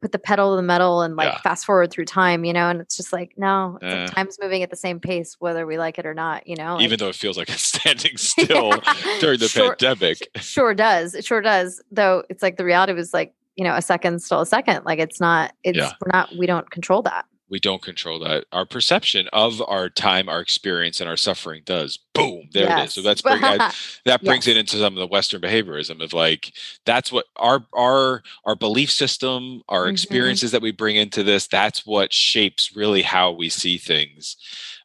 put 0.00 0.12
the 0.12 0.18
pedal 0.18 0.52
to 0.52 0.56
the 0.56 0.62
metal 0.62 1.02
and 1.02 1.16
like 1.16 1.32
Yeah. 1.32 1.40
fast 1.40 1.64
forward 1.66 1.90
through 1.90 2.04
time, 2.04 2.44
you 2.44 2.52
know. 2.52 2.68
And 2.68 2.80
it's 2.80 2.96
just 2.96 3.12
like 3.12 3.32
no, 3.36 3.78
it's 3.82 4.10
like 4.10 4.14
time's 4.14 4.38
moving 4.40 4.62
at 4.62 4.70
the 4.70 4.76
same 4.76 5.00
pace, 5.00 5.36
whether 5.40 5.66
we 5.66 5.76
like 5.78 5.98
it 5.98 6.06
or 6.06 6.14
not, 6.14 6.46
you 6.46 6.56
know. 6.56 6.74
like- 6.74 6.84
even 6.84 6.98
though 6.98 7.08
it 7.08 7.16
feels 7.16 7.36
like 7.36 7.48
it's 7.48 7.62
standing 7.78 8.16
still 8.16 8.72
during 9.20 9.38
the 9.38 9.48
Sure- 9.48 9.74
pandemic 9.76 10.18
sure 10.40 10.74
does 10.74 11.14
it 11.14 11.24
sure 11.24 11.40
does 11.40 11.82
though 11.90 12.22
it's 12.28 12.42
like 12.42 12.56
the 12.56 12.64
reality 12.64 12.92
was 12.92 13.12
like 13.12 13.34
you 13.56 13.64
know 13.64 13.74
a 13.74 13.82
second 13.82 14.20
still 14.22 14.40
a 14.40 14.46
second 14.46 14.84
like 14.84 14.98
it's 14.98 15.20
not 15.20 15.52
it's 15.64 15.76
Yeah. 15.78 15.92
we're 16.00 16.12
not 16.12 16.30
we 16.38 16.46
don't 16.46 16.70
control 16.70 17.02
that 17.02 17.24
we 17.50 17.58
don't 17.58 17.82
control 17.82 18.18
that. 18.20 18.44
Our 18.52 18.66
perception 18.66 19.28
of 19.32 19.62
our 19.66 19.88
time 19.88 20.28
our 20.28 20.40
experience 20.40 21.00
and 21.00 21.08
our 21.08 21.16
suffering 21.16 21.62
does. 21.64 21.98
Boom 22.14 22.48
there 22.52 22.78
it 22.78 22.84
is. 22.86 22.94
So 22.94 23.02
that's 23.02 23.22
bring, 23.30 23.42
I- 23.42 23.72
that 24.04 24.22
brings 24.22 24.46
Yes. 24.46 24.56
it 24.56 24.58
into 24.60 24.76
some 24.78 24.94
of 24.94 24.98
the 24.98 25.06
western 25.06 25.40
behaviorism 25.40 26.02
of 26.02 26.12
like 26.12 26.52
that's 26.84 27.10
what 27.12 27.26
our 27.36 27.64
our 27.74 28.22
our 28.44 28.54
belief 28.56 28.90
system 28.90 29.62
our 29.68 29.86
Mhm. 29.86 29.92
experiences 29.92 30.50
that 30.52 30.62
we 30.62 30.70
bring 30.72 30.96
into 30.96 31.22
this 31.22 31.46
that's 31.46 31.86
what 31.86 32.12
shapes 32.12 32.74
really 32.76 33.02
how 33.02 33.30
we 33.32 33.48
see 33.48 33.78
things. 33.78 34.36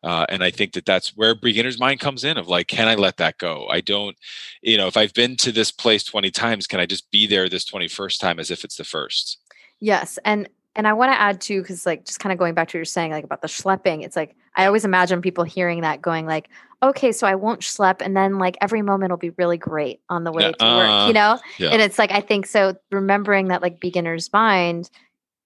Uh, 0.04 0.26
and 0.30 0.44
i 0.44 0.52
think 0.52 0.74
that 0.74 0.86
that's 0.86 1.16
where 1.16 1.34
beginner's 1.34 1.80
mind 1.80 2.00
comes 2.00 2.24
in 2.26 2.38
of 2.38 2.48
like 2.50 2.68
can 2.68 2.88
i 2.90 2.96
let 2.96 3.18
that 3.18 3.38
go? 3.38 3.68
I 3.70 3.80
don't 3.82 4.18
you 4.62 4.78
know 4.78 4.88
if 4.88 4.98
i've 4.98 5.14
been 5.14 5.36
to 5.38 5.52
this 5.52 5.72
place 5.72 6.04
20 6.04 6.30
times 6.32 6.68
can 6.68 6.80
i 6.82 6.86
just 6.86 7.10
be 7.12 7.26
there 7.26 7.48
this 7.50 7.66
21st 7.66 8.20
time 8.20 8.40
as 8.40 8.52
if 8.52 8.64
it's 8.64 8.76
the 8.76 8.84
first? 8.84 9.38
Yes 9.80 10.20
and 10.26 10.48
and 10.76 10.88
i 10.88 10.94
want 10.94 11.12
to 11.12 11.20
add 11.20 11.40
too 11.42 11.62
because 11.62 11.86
like 11.86 12.06
just 12.06 12.20
kind 12.20 12.32
of 12.34 12.40
going 12.40 12.54
back 12.54 12.68
to 12.68 12.72
what 12.78 12.80
you're 12.80 12.86
saying 12.86 13.12
like 13.12 13.24
about 13.24 13.42
the 13.42 13.48
schlepping 13.48 14.04
it's 14.04 14.16
like 14.16 14.36
i 14.56 14.66
always 14.66 14.86
imagine 14.86 15.22
people 15.22 15.44
hearing 15.44 15.82
that 15.82 16.02
going 16.02 16.26
like 16.26 16.50
okay 16.82 17.12
so 17.12 17.26
i 17.28 17.36
won't 17.36 17.62
schlep 17.62 18.02
and 18.02 18.16
then 18.18 18.38
like 18.38 18.58
every 18.62 18.82
moment 18.82 19.10
will 19.12 19.18
be 19.18 19.32
really 19.32 19.58
great 19.58 20.02
on 20.10 20.24
the 20.24 20.32
way 20.32 20.52
to 20.52 20.56
Nuh-uh. 20.66 20.78
work 20.78 21.14
you 21.16 21.20
uh, 21.20 21.34
know 21.36 21.40
Yeah. 21.58 21.70
and 21.70 21.82
it's 21.82 21.98
like 22.00 22.12
i 22.12 22.22
think 22.22 22.46
so 22.46 22.76
remembering 22.92 23.48
that 23.50 23.62
like 23.62 23.80
beginner's 23.80 24.32
mind 24.34 24.90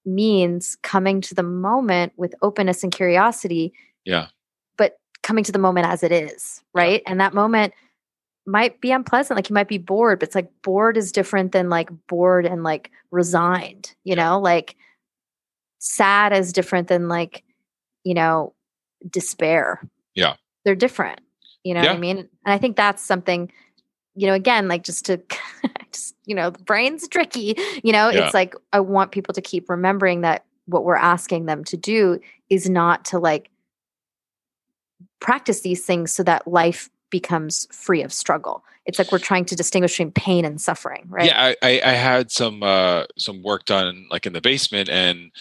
means 0.06 0.78
coming 0.84 1.20
to 1.22 1.36
the 1.36 1.44
moment 1.44 2.14
with 2.18 2.34
openness 2.42 2.84
and 2.84 2.92
curiosity 2.94 3.74
Yeah. 4.06 4.28
but 4.78 4.98
coming 5.24 5.44
to 5.44 5.52
the 5.52 5.60
moment 5.60 5.88
as 5.88 6.04
it 6.04 6.12
is 6.12 6.64
right 6.74 7.02
and 7.06 7.20
that 7.20 7.34
moment 7.34 7.74
might 8.46 8.80
be 8.80 8.92
unpleasant 8.92 9.36
like 9.36 9.50
you 9.50 9.54
might 9.54 9.68
be 9.68 9.78
bored 9.78 10.20
but 10.20 10.30
it's 10.30 10.36
like 10.36 10.50
bored 10.64 10.96
is 10.96 11.12
different 11.12 11.52
than 11.52 11.70
like 11.70 11.90
bored 12.08 12.46
and 12.46 12.64
like 12.64 12.90
resigned 13.12 13.94
you 14.06 14.16
Yeah. 14.16 14.24
know 14.24 14.40
like 14.40 14.78
sad 15.80 16.34
is 16.34 16.54
different 16.54 16.88
than 16.88 17.08
like 17.08 17.44
you 18.04 18.14
know 18.14 18.54
despair. 19.10 19.82
Yeah. 20.16 20.36
they're 20.66 20.74
different 20.74 21.20
you 21.64 21.76
know 21.76 21.82
what 21.82 21.92
i 21.92 21.98
mean? 21.98 22.18
And 22.18 22.28
i 22.46 22.58
think 22.58 22.76
that's 22.76 23.04
something 23.04 23.52
you 24.16 24.26
know 24.26 24.34
again 24.34 24.68
like 24.68 24.84
just 24.84 25.06
to 25.06 25.22
just 25.92 26.16
you 26.26 26.34
know 26.34 26.50
the 26.50 26.64
brain's 26.64 27.08
tricky 27.08 27.56
you 27.84 27.92
know? 27.92 28.10
Yeah. 28.10 28.26
it's 28.26 28.34
like 28.34 28.56
i 28.74 28.80
want 28.80 29.12
people 29.12 29.34
to 29.36 29.42
keep 29.42 29.70
remembering 29.70 30.22
that 30.22 30.46
what 30.66 30.84
we're 30.84 30.96
asking 30.96 31.46
them 31.46 31.64
to 31.66 31.78
do 31.78 32.20
is 32.50 32.70
not 32.70 33.06
to 33.06 33.20
like 33.20 33.50
practice 35.20 35.62
these 35.62 35.86
things 35.86 36.14
so 36.14 36.24
that 36.24 36.48
life 36.48 36.90
becomes 37.10 37.68
free 37.72 38.02
of 38.02 38.12
struggle. 38.12 38.64
It's 38.86 39.00
like 39.00 39.12
we're 39.12 39.20
trying 39.20 39.46
to 39.46 39.56
distinguish 39.56 39.94
between 39.94 40.12
pain 40.12 40.46
and 40.46 40.60
suffering 40.62 41.06
right? 41.10 41.26
Yeah, 41.26 41.42
I, 41.42 41.56
I, 41.62 41.82
I 41.84 41.92
had 41.94 42.32
some 42.32 42.64
uh, 42.64 43.06
some 43.18 43.44
work 43.44 43.66
done 43.66 44.08
like 44.10 44.26
in 44.26 44.34
the 44.34 44.42
basement, 44.42 44.90
and 44.90 45.32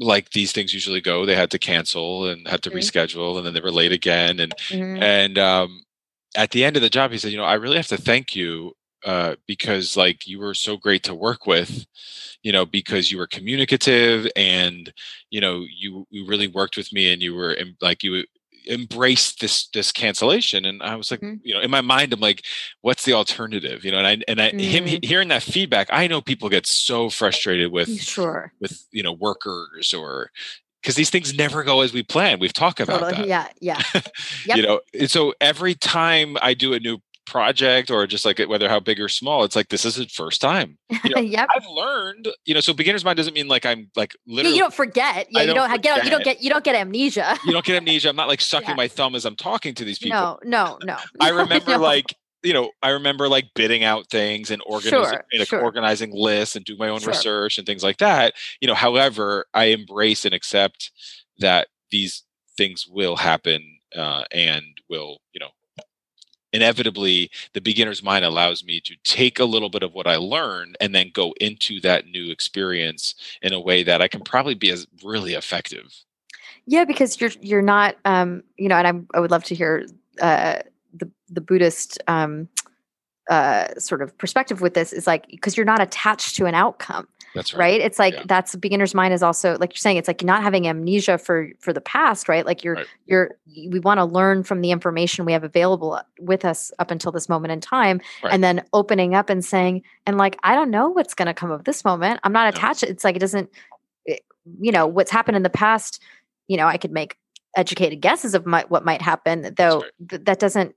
like 0.00 0.30
these 0.30 0.52
things 0.52 0.74
usually 0.74 1.00
go, 1.02 1.26
they 1.26 1.36
had 1.36 1.50
to 1.52 1.58
cancel 1.60 2.26
and 2.28 2.48
had 2.48 2.62
to 2.64 2.70
Mhm. 2.70 2.90
reschedule, 2.90 3.36
and 3.38 3.46
then 3.46 3.54
they 3.54 3.60
were 3.60 3.72
late 3.72 3.92
again. 3.92 4.40
And 4.40 4.56
Mhm. 4.70 5.00
and 5.00 5.38
um, 5.38 5.82
at 6.36 6.52
the 6.52 6.64
end 6.64 6.76
of 6.76 6.82
the 6.82 6.90
job, 6.90 7.12
he 7.12 7.18
said, 7.18 7.32
you 7.32 7.38
know, 7.38 7.44
I 7.44 7.54
really 7.54 7.76
have 7.76 7.88
to 7.88 7.98
thank 7.98 8.36
you 8.36 8.72
uh, 9.04 9.36
because 9.46 9.96
like 9.96 10.26
you 10.26 10.38
were 10.40 10.54
so 10.54 10.76
great 10.76 11.02
to 11.04 11.14
work 11.14 11.46
with, 11.46 11.86
you 12.42 12.52
know, 12.52 12.66
because 12.66 13.10
you 13.12 13.18
were 13.18 13.26
communicative 13.26 14.26
and 14.36 14.92
you 15.30 15.40
know 15.40 15.64
you 15.76 16.06
you 16.10 16.26
really 16.26 16.48
worked 16.48 16.76
with 16.76 16.92
me, 16.92 17.12
and 17.12 17.22
you 17.22 17.34
were 17.34 17.56
like 17.80 18.02
you 18.02 18.24
embraced 18.68 19.40
this 19.40 19.68
this 19.68 19.92
cancellation 19.92 20.64
and 20.64 20.82
i 20.82 20.94
was 20.96 21.10
like 21.10 21.20
Mhm. 21.20 21.40
you 21.42 21.54
know 21.54 21.60
in 21.60 21.70
my 21.70 21.80
mind 21.80 22.12
i'm 22.12 22.20
like 22.20 22.42
what's 22.82 23.04
the 23.04 23.12
alternative? 23.12 23.84
You 23.84 23.92
know 23.92 23.98
and 23.98 24.06
i 24.06 24.18
and 24.28 24.40
i 24.40 24.50
him 24.50 24.86
he- 24.86 25.00
hearing 25.02 25.28
that 25.28 25.42
feedback 25.42 25.88
i 25.92 26.06
know 26.06 26.20
people 26.20 26.48
get 26.48 26.66
so 26.66 27.08
frustrated 27.10 27.72
with 27.72 28.00
sure. 28.00 28.52
with 28.60 28.84
you 28.92 29.02
know 29.02 29.12
workers 29.12 29.92
or 29.94 30.30
because 30.82 30.94
these 30.96 31.10
things 31.10 31.34
never 31.34 31.62
go 31.62 31.82
as 31.82 31.92
we 31.92 32.02
plan. 32.02 32.38
We've 32.40 32.54
talked 32.54 32.80
about 32.80 33.00
totally. 33.00 33.28
that. 33.28 33.54
Yeah 33.60 33.82
yeah. 33.94 34.00
Yep. 34.46 34.56
you 34.56 34.62
know 34.62 34.80
and 34.98 35.10
so 35.10 35.34
every 35.40 35.74
time 35.74 36.36
i 36.42 36.54
do 36.54 36.72
a 36.72 36.80
new 36.80 36.98
project 37.26 37.90
or 37.90 38.06
just 38.06 38.24
like 38.24 38.38
whether 38.40 38.68
how 38.68 38.80
big 38.80 38.98
or 39.00 39.08
small 39.08 39.44
it's 39.44 39.54
like 39.54 39.68
this 39.68 39.84
is 39.84 39.96
the 39.96 40.06
first 40.06 40.40
time 40.40 40.76
You 41.04 41.14
know, 41.14 41.20
yep 41.36 41.48
i've 41.54 41.66
learned 41.66 42.28
you 42.44 42.54
know 42.54 42.60
so 42.60 42.72
beginner's 42.72 43.04
mind 43.04 43.16
doesn't 43.18 43.34
mean 43.34 43.46
like 43.46 43.64
i'm 43.64 43.90
like 43.94 44.12
literally 44.26 44.56
you 44.56 44.62
don't 44.62 44.74
forget 44.74 45.26
yeah 45.30 45.40
I 45.40 45.42
you 45.42 45.54
don't 45.54 45.56
don't, 45.68 45.82
get 45.82 46.04
you 46.04 46.10
don't 46.10 46.24
get 46.24 46.42
you 46.42 46.50
don't 46.50 46.64
get 46.64 46.74
amnesia 46.74 47.36
you 47.44 47.52
don't 47.52 47.64
get 47.64 47.76
amnesia 47.76 48.08
i'm 48.08 48.16
not 48.16 48.26
like 48.28 48.40
sucking 48.52 48.70
Yeah. 48.70 48.74
my 48.74 48.88
thumb 48.88 49.14
as 49.14 49.24
i'm 49.24 49.36
talking 49.36 49.74
to 49.74 49.84
these 49.84 49.98
people 49.98 50.40
no 50.44 50.78
no 50.78 50.78
no 50.84 50.96
I 51.20 51.28
remember 51.42 51.72
no. 51.72 51.78
like 51.78 52.14
you 52.42 52.52
know 52.54 52.70
I 52.82 52.90
remember 52.90 53.28
like 53.28 53.46
bidding 53.54 53.84
out 53.84 54.08
things 54.08 54.50
and 54.50 54.62
organizing 54.66 55.10
Sure, 55.10 55.24
like 55.38 55.48
sure. 55.48 55.60
organizing 55.62 56.10
lists 56.12 56.56
and 56.56 56.64
do 56.64 56.76
my 56.78 56.88
own 56.88 57.00
Sure. 57.00 57.08
research 57.12 57.58
and 57.58 57.66
things 57.66 57.82
like 57.84 57.98
that. 57.98 58.32
You 58.62 58.66
know, 58.68 58.74
however, 58.74 59.44
I 59.52 59.66
embrace 59.66 60.24
and 60.24 60.32
accept 60.32 60.90
that 61.38 61.68
these 61.90 62.24
things 62.56 62.86
will 62.88 63.16
happen 63.16 63.62
uh, 63.94 64.24
and 64.32 64.62
will 64.88 65.18
you 65.34 65.40
know 65.40 65.50
inevitably 66.52 67.30
the 67.52 67.60
beginner's 67.60 68.02
mind 68.02 68.24
allows 68.24 68.64
me 68.64 68.80
to 68.80 68.96
take 69.04 69.38
a 69.38 69.44
little 69.44 69.70
bit 69.70 69.82
of 69.82 69.94
what 69.94 70.06
I 70.06 70.16
learned 70.16 70.76
and 70.80 70.94
then 70.94 71.10
go 71.12 71.34
into 71.40 71.80
that 71.80 72.06
new 72.06 72.30
experience 72.30 73.14
in 73.42 73.52
a 73.52 73.60
way 73.60 73.82
that 73.82 74.02
I 74.02 74.08
can 74.08 74.22
probably 74.22 74.54
be 74.54 74.70
as 74.70 74.86
really 75.04 75.34
effective. 75.34 75.92
Yeah, 76.66 76.84
because 76.84 77.20
you're 77.20 77.32
you're 77.40 77.62
not 77.62 77.96
um, 78.04 78.42
you 78.56 78.68
know, 78.68 78.76
and 78.76 78.86
I'm, 78.86 79.06
I 79.14 79.20
would 79.20 79.30
love 79.30 79.44
to 79.44 79.54
hear 79.54 79.86
uh, 80.20 80.58
the 80.94 81.10
the 81.28 81.40
Buddhist 81.40 81.98
um, 82.06 82.48
uh, 83.28 83.68
sort 83.78 84.02
of 84.02 84.16
perspective 84.18 84.60
with 84.60 84.74
this 84.74 84.92
is 84.92 85.06
like 85.06 85.26
because 85.28 85.56
you're 85.56 85.66
not 85.66 85.80
attached 85.80 86.36
to 86.36 86.46
an 86.46 86.54
outcome. 86.54 87.08
That's 87.34 87.52
right. 87.54 87.58
right 87.60 87.80
it's 87.80 87.98
like 87.98 88.14
Yeah. 88.14 88.22
that's 88.26 88.54
beginner's 88.56 88.94
mind 88.94 89.14
is 89.14 89.22
also 89.22 89.56
like 89.58 89.70
you're 89.72 89.78
saying 89.78 89.96
it's 89.96 90.08
like 90.08 90.24
not 90.24 90.42
having 90.42 90.66
amnesia 90.66 91.16
for 91.18 91.48
for 91.60 91.72
the 91.72 91.80
past 91.80 92.28
right 92.28 92.44
like 92.44 92.64
you're 92.64 92.74
Right. 92.76 92.86
you're 93.06 93.30
we 93.68 93.78
want 93.80 93.98
to 93.98 94.04
learn 94.04 94.42
from 94.42 94.60
the 94.62 94.70
information 94.70 95.24
we 95.24 95.32
have 95.32 95.44
available 95.44 95.92
uh, 95.94 96.02
with 96.20 96.44
us 96.44 96.72
up 96.78 96.90
until 96.90 97.12
this 97.12 97.28
moment 97.28 97.52
in 97.52 97.60
time 97.60 98.00
Right. 98.22 98.32
and 98.32 98.42
then 98.42 98.64
opening 98.72 99.14
up 99.14 99.30
and 99.30 99.44
saying 99.44 99.82
and 100.06 100.18
like 100.18 100.36
i 100.42 100.54
don't 100.54 100.70
know 100.70 100.88
what's 100.88 101.14
going 101.14 101.26
to 101.26 101.34
come 101.34 101.50
of 101.50 101.64
this 101.64 101.84
moment 101.84 102.20
i'm 102.24 102.32
not 102.32 102.44
No. 102.52 102.58
attached 102.58 102.82
it's 102.82 103.04
like 103.04 103.16
it 103.16 103.20
doesn't 103.20 103.48
it, 104.06 104.22
you 104.60 104.72
know 104.72 104.86
what's 104.86 105.10
happened 105.10 105.36
in 105.36 105.42
the 105.42 105.50
past 105.50 106.02
you 106.48 106.56
know 106.56 106.66
i 106.66 106.76
could 106.76 106.92
make 106.92 107.16
educated 107.56 108.00
guesses 108.00 108.34
of 108.34 108.46
my, 108.46 108.64
what 108.68 108.84
might 108.84 109.02
happen 109.02 109.52
though 109.56 109.80
right. 109.80 109.90
th- 110.08 110.22
that 110.24 110.38
doesn't 110.38 110.74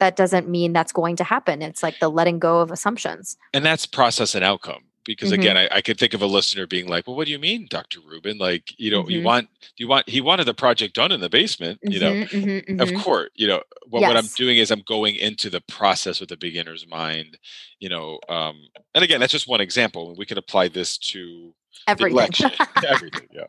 that 0.00 0.16
doesn't 0.16 0.48
mean 0.48 0.72
that's 0.72 0.90
going 0.92 1.16
to 1.16 1.24
happen 1.24 1.62
it's 1.62 1.82
like 1.82 1.98
the 2.00 2.08
letting 2.08 2.38
go 2.38 2.60
of 2.60 2.70
assumptions 2.72 3.36
and 3.52 3.64
that's 3.64 3.86
process 3.86 4.34
and 4.34 4.42
outcome 4.44 4.82
because 5.04 5.30
Mhm. 5.30 5.34
again 5.34 5.56
I, 5.56 5.68
I 5.70 5.80
could 5.82 5.98
think 5.98 6.14
of 6.14 6.22
a 6.22 6.26
listener 6.26 6.66
being 6.66 6.86
like 6.88 7.06
well 7.06 7.16
what 7.16 7.26
do 7.26 7.32
you 7.32 7.38
mean 7.38 7.66
dr 7.70 7.98
rubin? 8.06 8.38
Like 8.38 8.72
you 8.78 8.90
know 8.90 9.08
you 9.08 9.20
Mhm. 9.20 9.24
want 9.24 9.48
you 9.76 9.88
want 9.88 10.08
he 10.08 10.20
wanted 10.20 10.44
the 10.44 10.54
project 10.54 10.94
done 10.94 11.12
in 11.12 11.20
the 11.20 11.28
basement 11.28 11.78
you 11.82 12.00
know? 12.00 12.12
Mhm, 12.12 12.66
mhm, 12.66 12.80
of 12.80 12.88
mhm. 12.90 13.02
course 13.02 13.30
you 13.34 13.46
know 13.46 13.62
what, 13.88 14.02
what 14.02 14.16
i'm 14.16 14.26
doing 14.36 14.58
is 14.58 14.70
i'm 14.70 14.82
going 14.86 15.14
into 15.16 15.50
the 15.50 15.60
process 15.62 16.20
with 16.20 16.28
the 16.28 16.36
beginner's 16.36 16.86
mind 16.86 17.38
you 17.80 17.88
know 17.88 18.18
um 18.28 18.56
and 18.94 19.04
again 19.04 19.20
that's 19.20 19.32
just 19.32 19.48
one 19.48 19.60
example 19.60 20.14
we 20.16 20.26
could 20.26 20.38
apply 20.38 20.68
this 20.68 20.96
to 20.98 21.54
everything. 21.86 22.12
election 22.16 22.50
everything 22.88 23.28
yeah. 23.32 23.44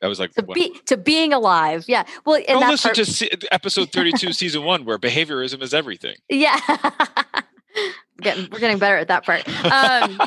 That 0.00 0.08
was 0.08 0.18
like 0.18 0.32
to 0.34 0.42
be 0.42 0.76
to 0.86 0.96
being 0.96 1.32
alive 1.32 1.84
yeah. 1.86 2.02
Well 2.26 2.34
and 2.48 2.60
that 2.60 2.70
listen 2.70 2.88
part, 2.88 2.96
to 2.96 3.04
se- 3.04 3.30
episode 3.52 3.92
32 3.92 4.32
season 4.32 4.64
one 4.64 4.84
where 4.84 4.98
behaviorism 4.98 5.62
is 5.62 5.72
everything. 5.72 6.16
Yeah. 6.28 6.58
Getting, 8.20 8.48
we're 8.52 8.58
getting 8.58 8.78
better 8.78 8.96
at 8.98 9.06
that 9.08 9.24
part. 9.24 9.48
Um 9.64 10.20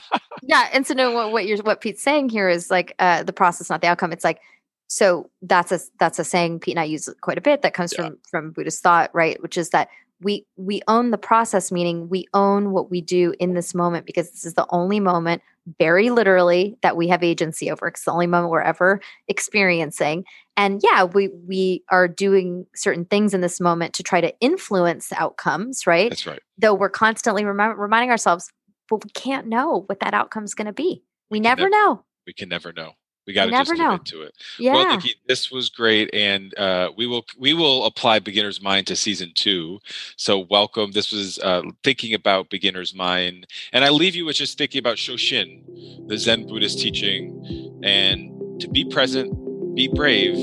yeah 0.47 0.69
and 0.73 0.85
so 0.85 0.93
no 0.93 1.11
what, 1.11 1.31
what 1.31 1.45
you're 1.45 1.57
what 1.63 1.81
pete's 1.81 2.01
saying 2.01 2.29
here 2.29 2.47
is 2.49 2.69
like 2.71 2.93
uh 2.99 3.23
the 3.23 3.33
process 3.33 3.69
not 3.69 3.81
the 3.81 3.87
outcome. 3.87 4.11
It's 4.11 4.23
like 4.23 4.39
so 4.87 5.29
that's 5.41 5.71
a 5.71 5.79
that's 5.99 6.19
a 6.19 6.23
saying 6.23 6.59
pete 6.59 6.73
and 6.75 6.79
i 6.79 6.83
use 6.83 7.09
quite 7.21 7.37
a 7.37 7.41
bit 7.41 7.61
that 7.63 7.73
comes 7.73 7.93
Yeah. 7.97 8.05
from 8.05 8.17
from 8.29 8.51
buddhist 8.51 8.83
thought 8.83 9.09
right? 9.13 9.41
Which 9.41 9.57
is 9.57 9.69
that 9.71 9.89
we 10.21 10.45
we 10.55 10.81
own 10.87 11.11
the 11.11 11.17
process 11.17 11.71
meaning 11.71 12.07
we 12.07 12.25
own 12.33 12.71
what 12.71 12.89
we 12.89 13.01
do 13.01 13.33
in 13.39 13.53
this 13.53 13.73
moment 13.75 14.05
because 14.05 14.31
this 14.31 14.45
is 14.45 14.53
the 14.53 14.65
only 14.69 14.99
moment 14.99 15.41
very 15.79 16.11
literally 16.11 16.77
that 16.83 16.95
we 16.95 17.07
have 17.07 17.23
agency 17.23 17.71
over. 17.71 17.87
It's 17.87 18.03
the 18.05 18.11
only 18.11 18.27
moment 18.27 18.51
we're 18.51 18.61
ever 18.61 19.01
experiencing. 19.27 20.23
And 20.57 20.81
yeah 20.83 21.03
we 21.03 21.29
we 21.47 21.83
are 21.89 22.07
doing 22.07 22.65
certain 22.75 23.05
things 23.05 23.33
in 23.33 23.41
this 23.41 23.59
moment 23.59 23.93
to 23.95 24.03
try 24.03 24.21
to 24.21 24.33
influence 24.39 25.11
outcomes 25.13 25.85
right? 25.87 26.09
That's 26.09 26.27
right. 26.27 26.39
Though 26.57 26.73
we're 26.73 26.89
constantly 26.89 27.43
remem- 27.43 27.77
reminding 27.77 28.11
ourselves 28.11 28.51
but 28.89 29.03
we 29.03 29.09
can't 29.11 29.47
know 29.47 29.83
what 29.87 29.99
that 29.99 30.13
outcome 30.13 30.43
is 30.43 30.53
going 30.53 30.67
to 30.67 30.73
be 30.73 31.03
we 31.29 31.39
never 31.39 31.69
know 31.69 32.03
we 32.25 32.33
can 32.33 32.49
never 32.49 32.73
know 32.73 32.93
we 33.27 33.33
got 33.33 33.45
to 33.45 33.51
just 33.51 33.71
know. 33.71 33.97
commit 33.97 34.05
to 34.05 34.21
it 34.21 34.35
yeah 34.59 34.73
Well, 34.73 34.95
Nikki, 34.95 35.15
this 35.27 35.49
was 35.51 35.69
great, 35.69 36.13
and 36.13 36.55
uh, 36.57 36.91
we 36.95 37.07
will 37.07 37.25
we 37.39 37.53
will 37.53 37.85
apply 37.85 38.19
Beginner's 38.19 38.61
Mind 38.61 38.87
to 38.87 38.95
season 38.95 39.31
two. 39.33 39.79
So 40.15 40.45
welcome. 40.49 40.91
This 40.91 41.11
was 41.11 41.39
uh, 41.39 41.63
thinking 41.83 42.13
about 42.13 42.49
Beginner's 42.49 42.93
Mind, 42.93 43.47
and 43.73 43.83
I 43.83 43.89
leave 43.89 44.15
you 44.15 44.25
with 44.25 44.35
just 44.35 44.57
thinking 44.57 44.79
about 44.79 44.97
Shoshin, 44.97 45.63
the 46.07 46.17
Zen 46.17 46.45
Buddhist 46.47 46.79
teaching, 46.79 47.81
and 47.83 48.61
to 48.61 48.69
be 48.69 48.85
present, 48.85 49.33
be 49.75 49.87
brave, 49.87 50.35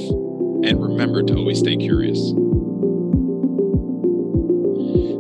and 0.64 0.82
remember 0.82 1.22
to 1.22 1.37
always 1.37 1.61
stay 1.61 1.76
curious. 1.76 2.18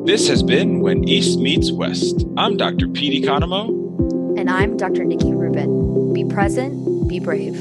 This 0.04 0.28
has 0.28 0.42
been 0.42 0.80
When 0.80 1.08
East 1.08 1.38
Meets 1.38 1.70
West. 1.72 2.26
I'm 2.36 2.56
Dr. 2.56 2.88
Pete 2.88 3.22
Economou. 3.24 3.80
and 4.38 4.50
i'm 4.50 4.76
dr 4.78 5.04
nikki 5.04 5.32
rubin 5.34 6.12
be 6.14 6.24
present 6.24 7.06
be 7.08 7.20
brave 7.20 7.54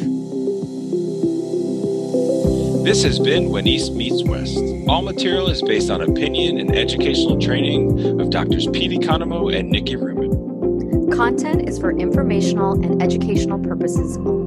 This 2.83 3.03
has 3.03 3.19
been 3.19 3.49
When 3.51 3.67
East 3.67 3.93
Meets 3.93 4.23
West. 4.23 4.57
All 4.89 5.03
material 5.03 5.47
is 5.49 5.61
based 5.61 5.91
on 5.91 6.01
opinion 6.01 6.57
and 6.57 6.75
educational 6.75 7.39
training 7.39 8.19
of 8.19 8.31
Drs. 8.31 8.65
Pete 8.73 8.99
Economou 8.99 9.55
and 9.55 9.69
Nikki 9.69 9.95
Rubin. 9.95 10.31
content 11.11 11.69
is 11.69 11.77
for 11.77 11.91
informational 11.91 12.71
and 12.83 12.99
educational 13.03 13.59
purposes 13.59 14.17
only 14.17 14.40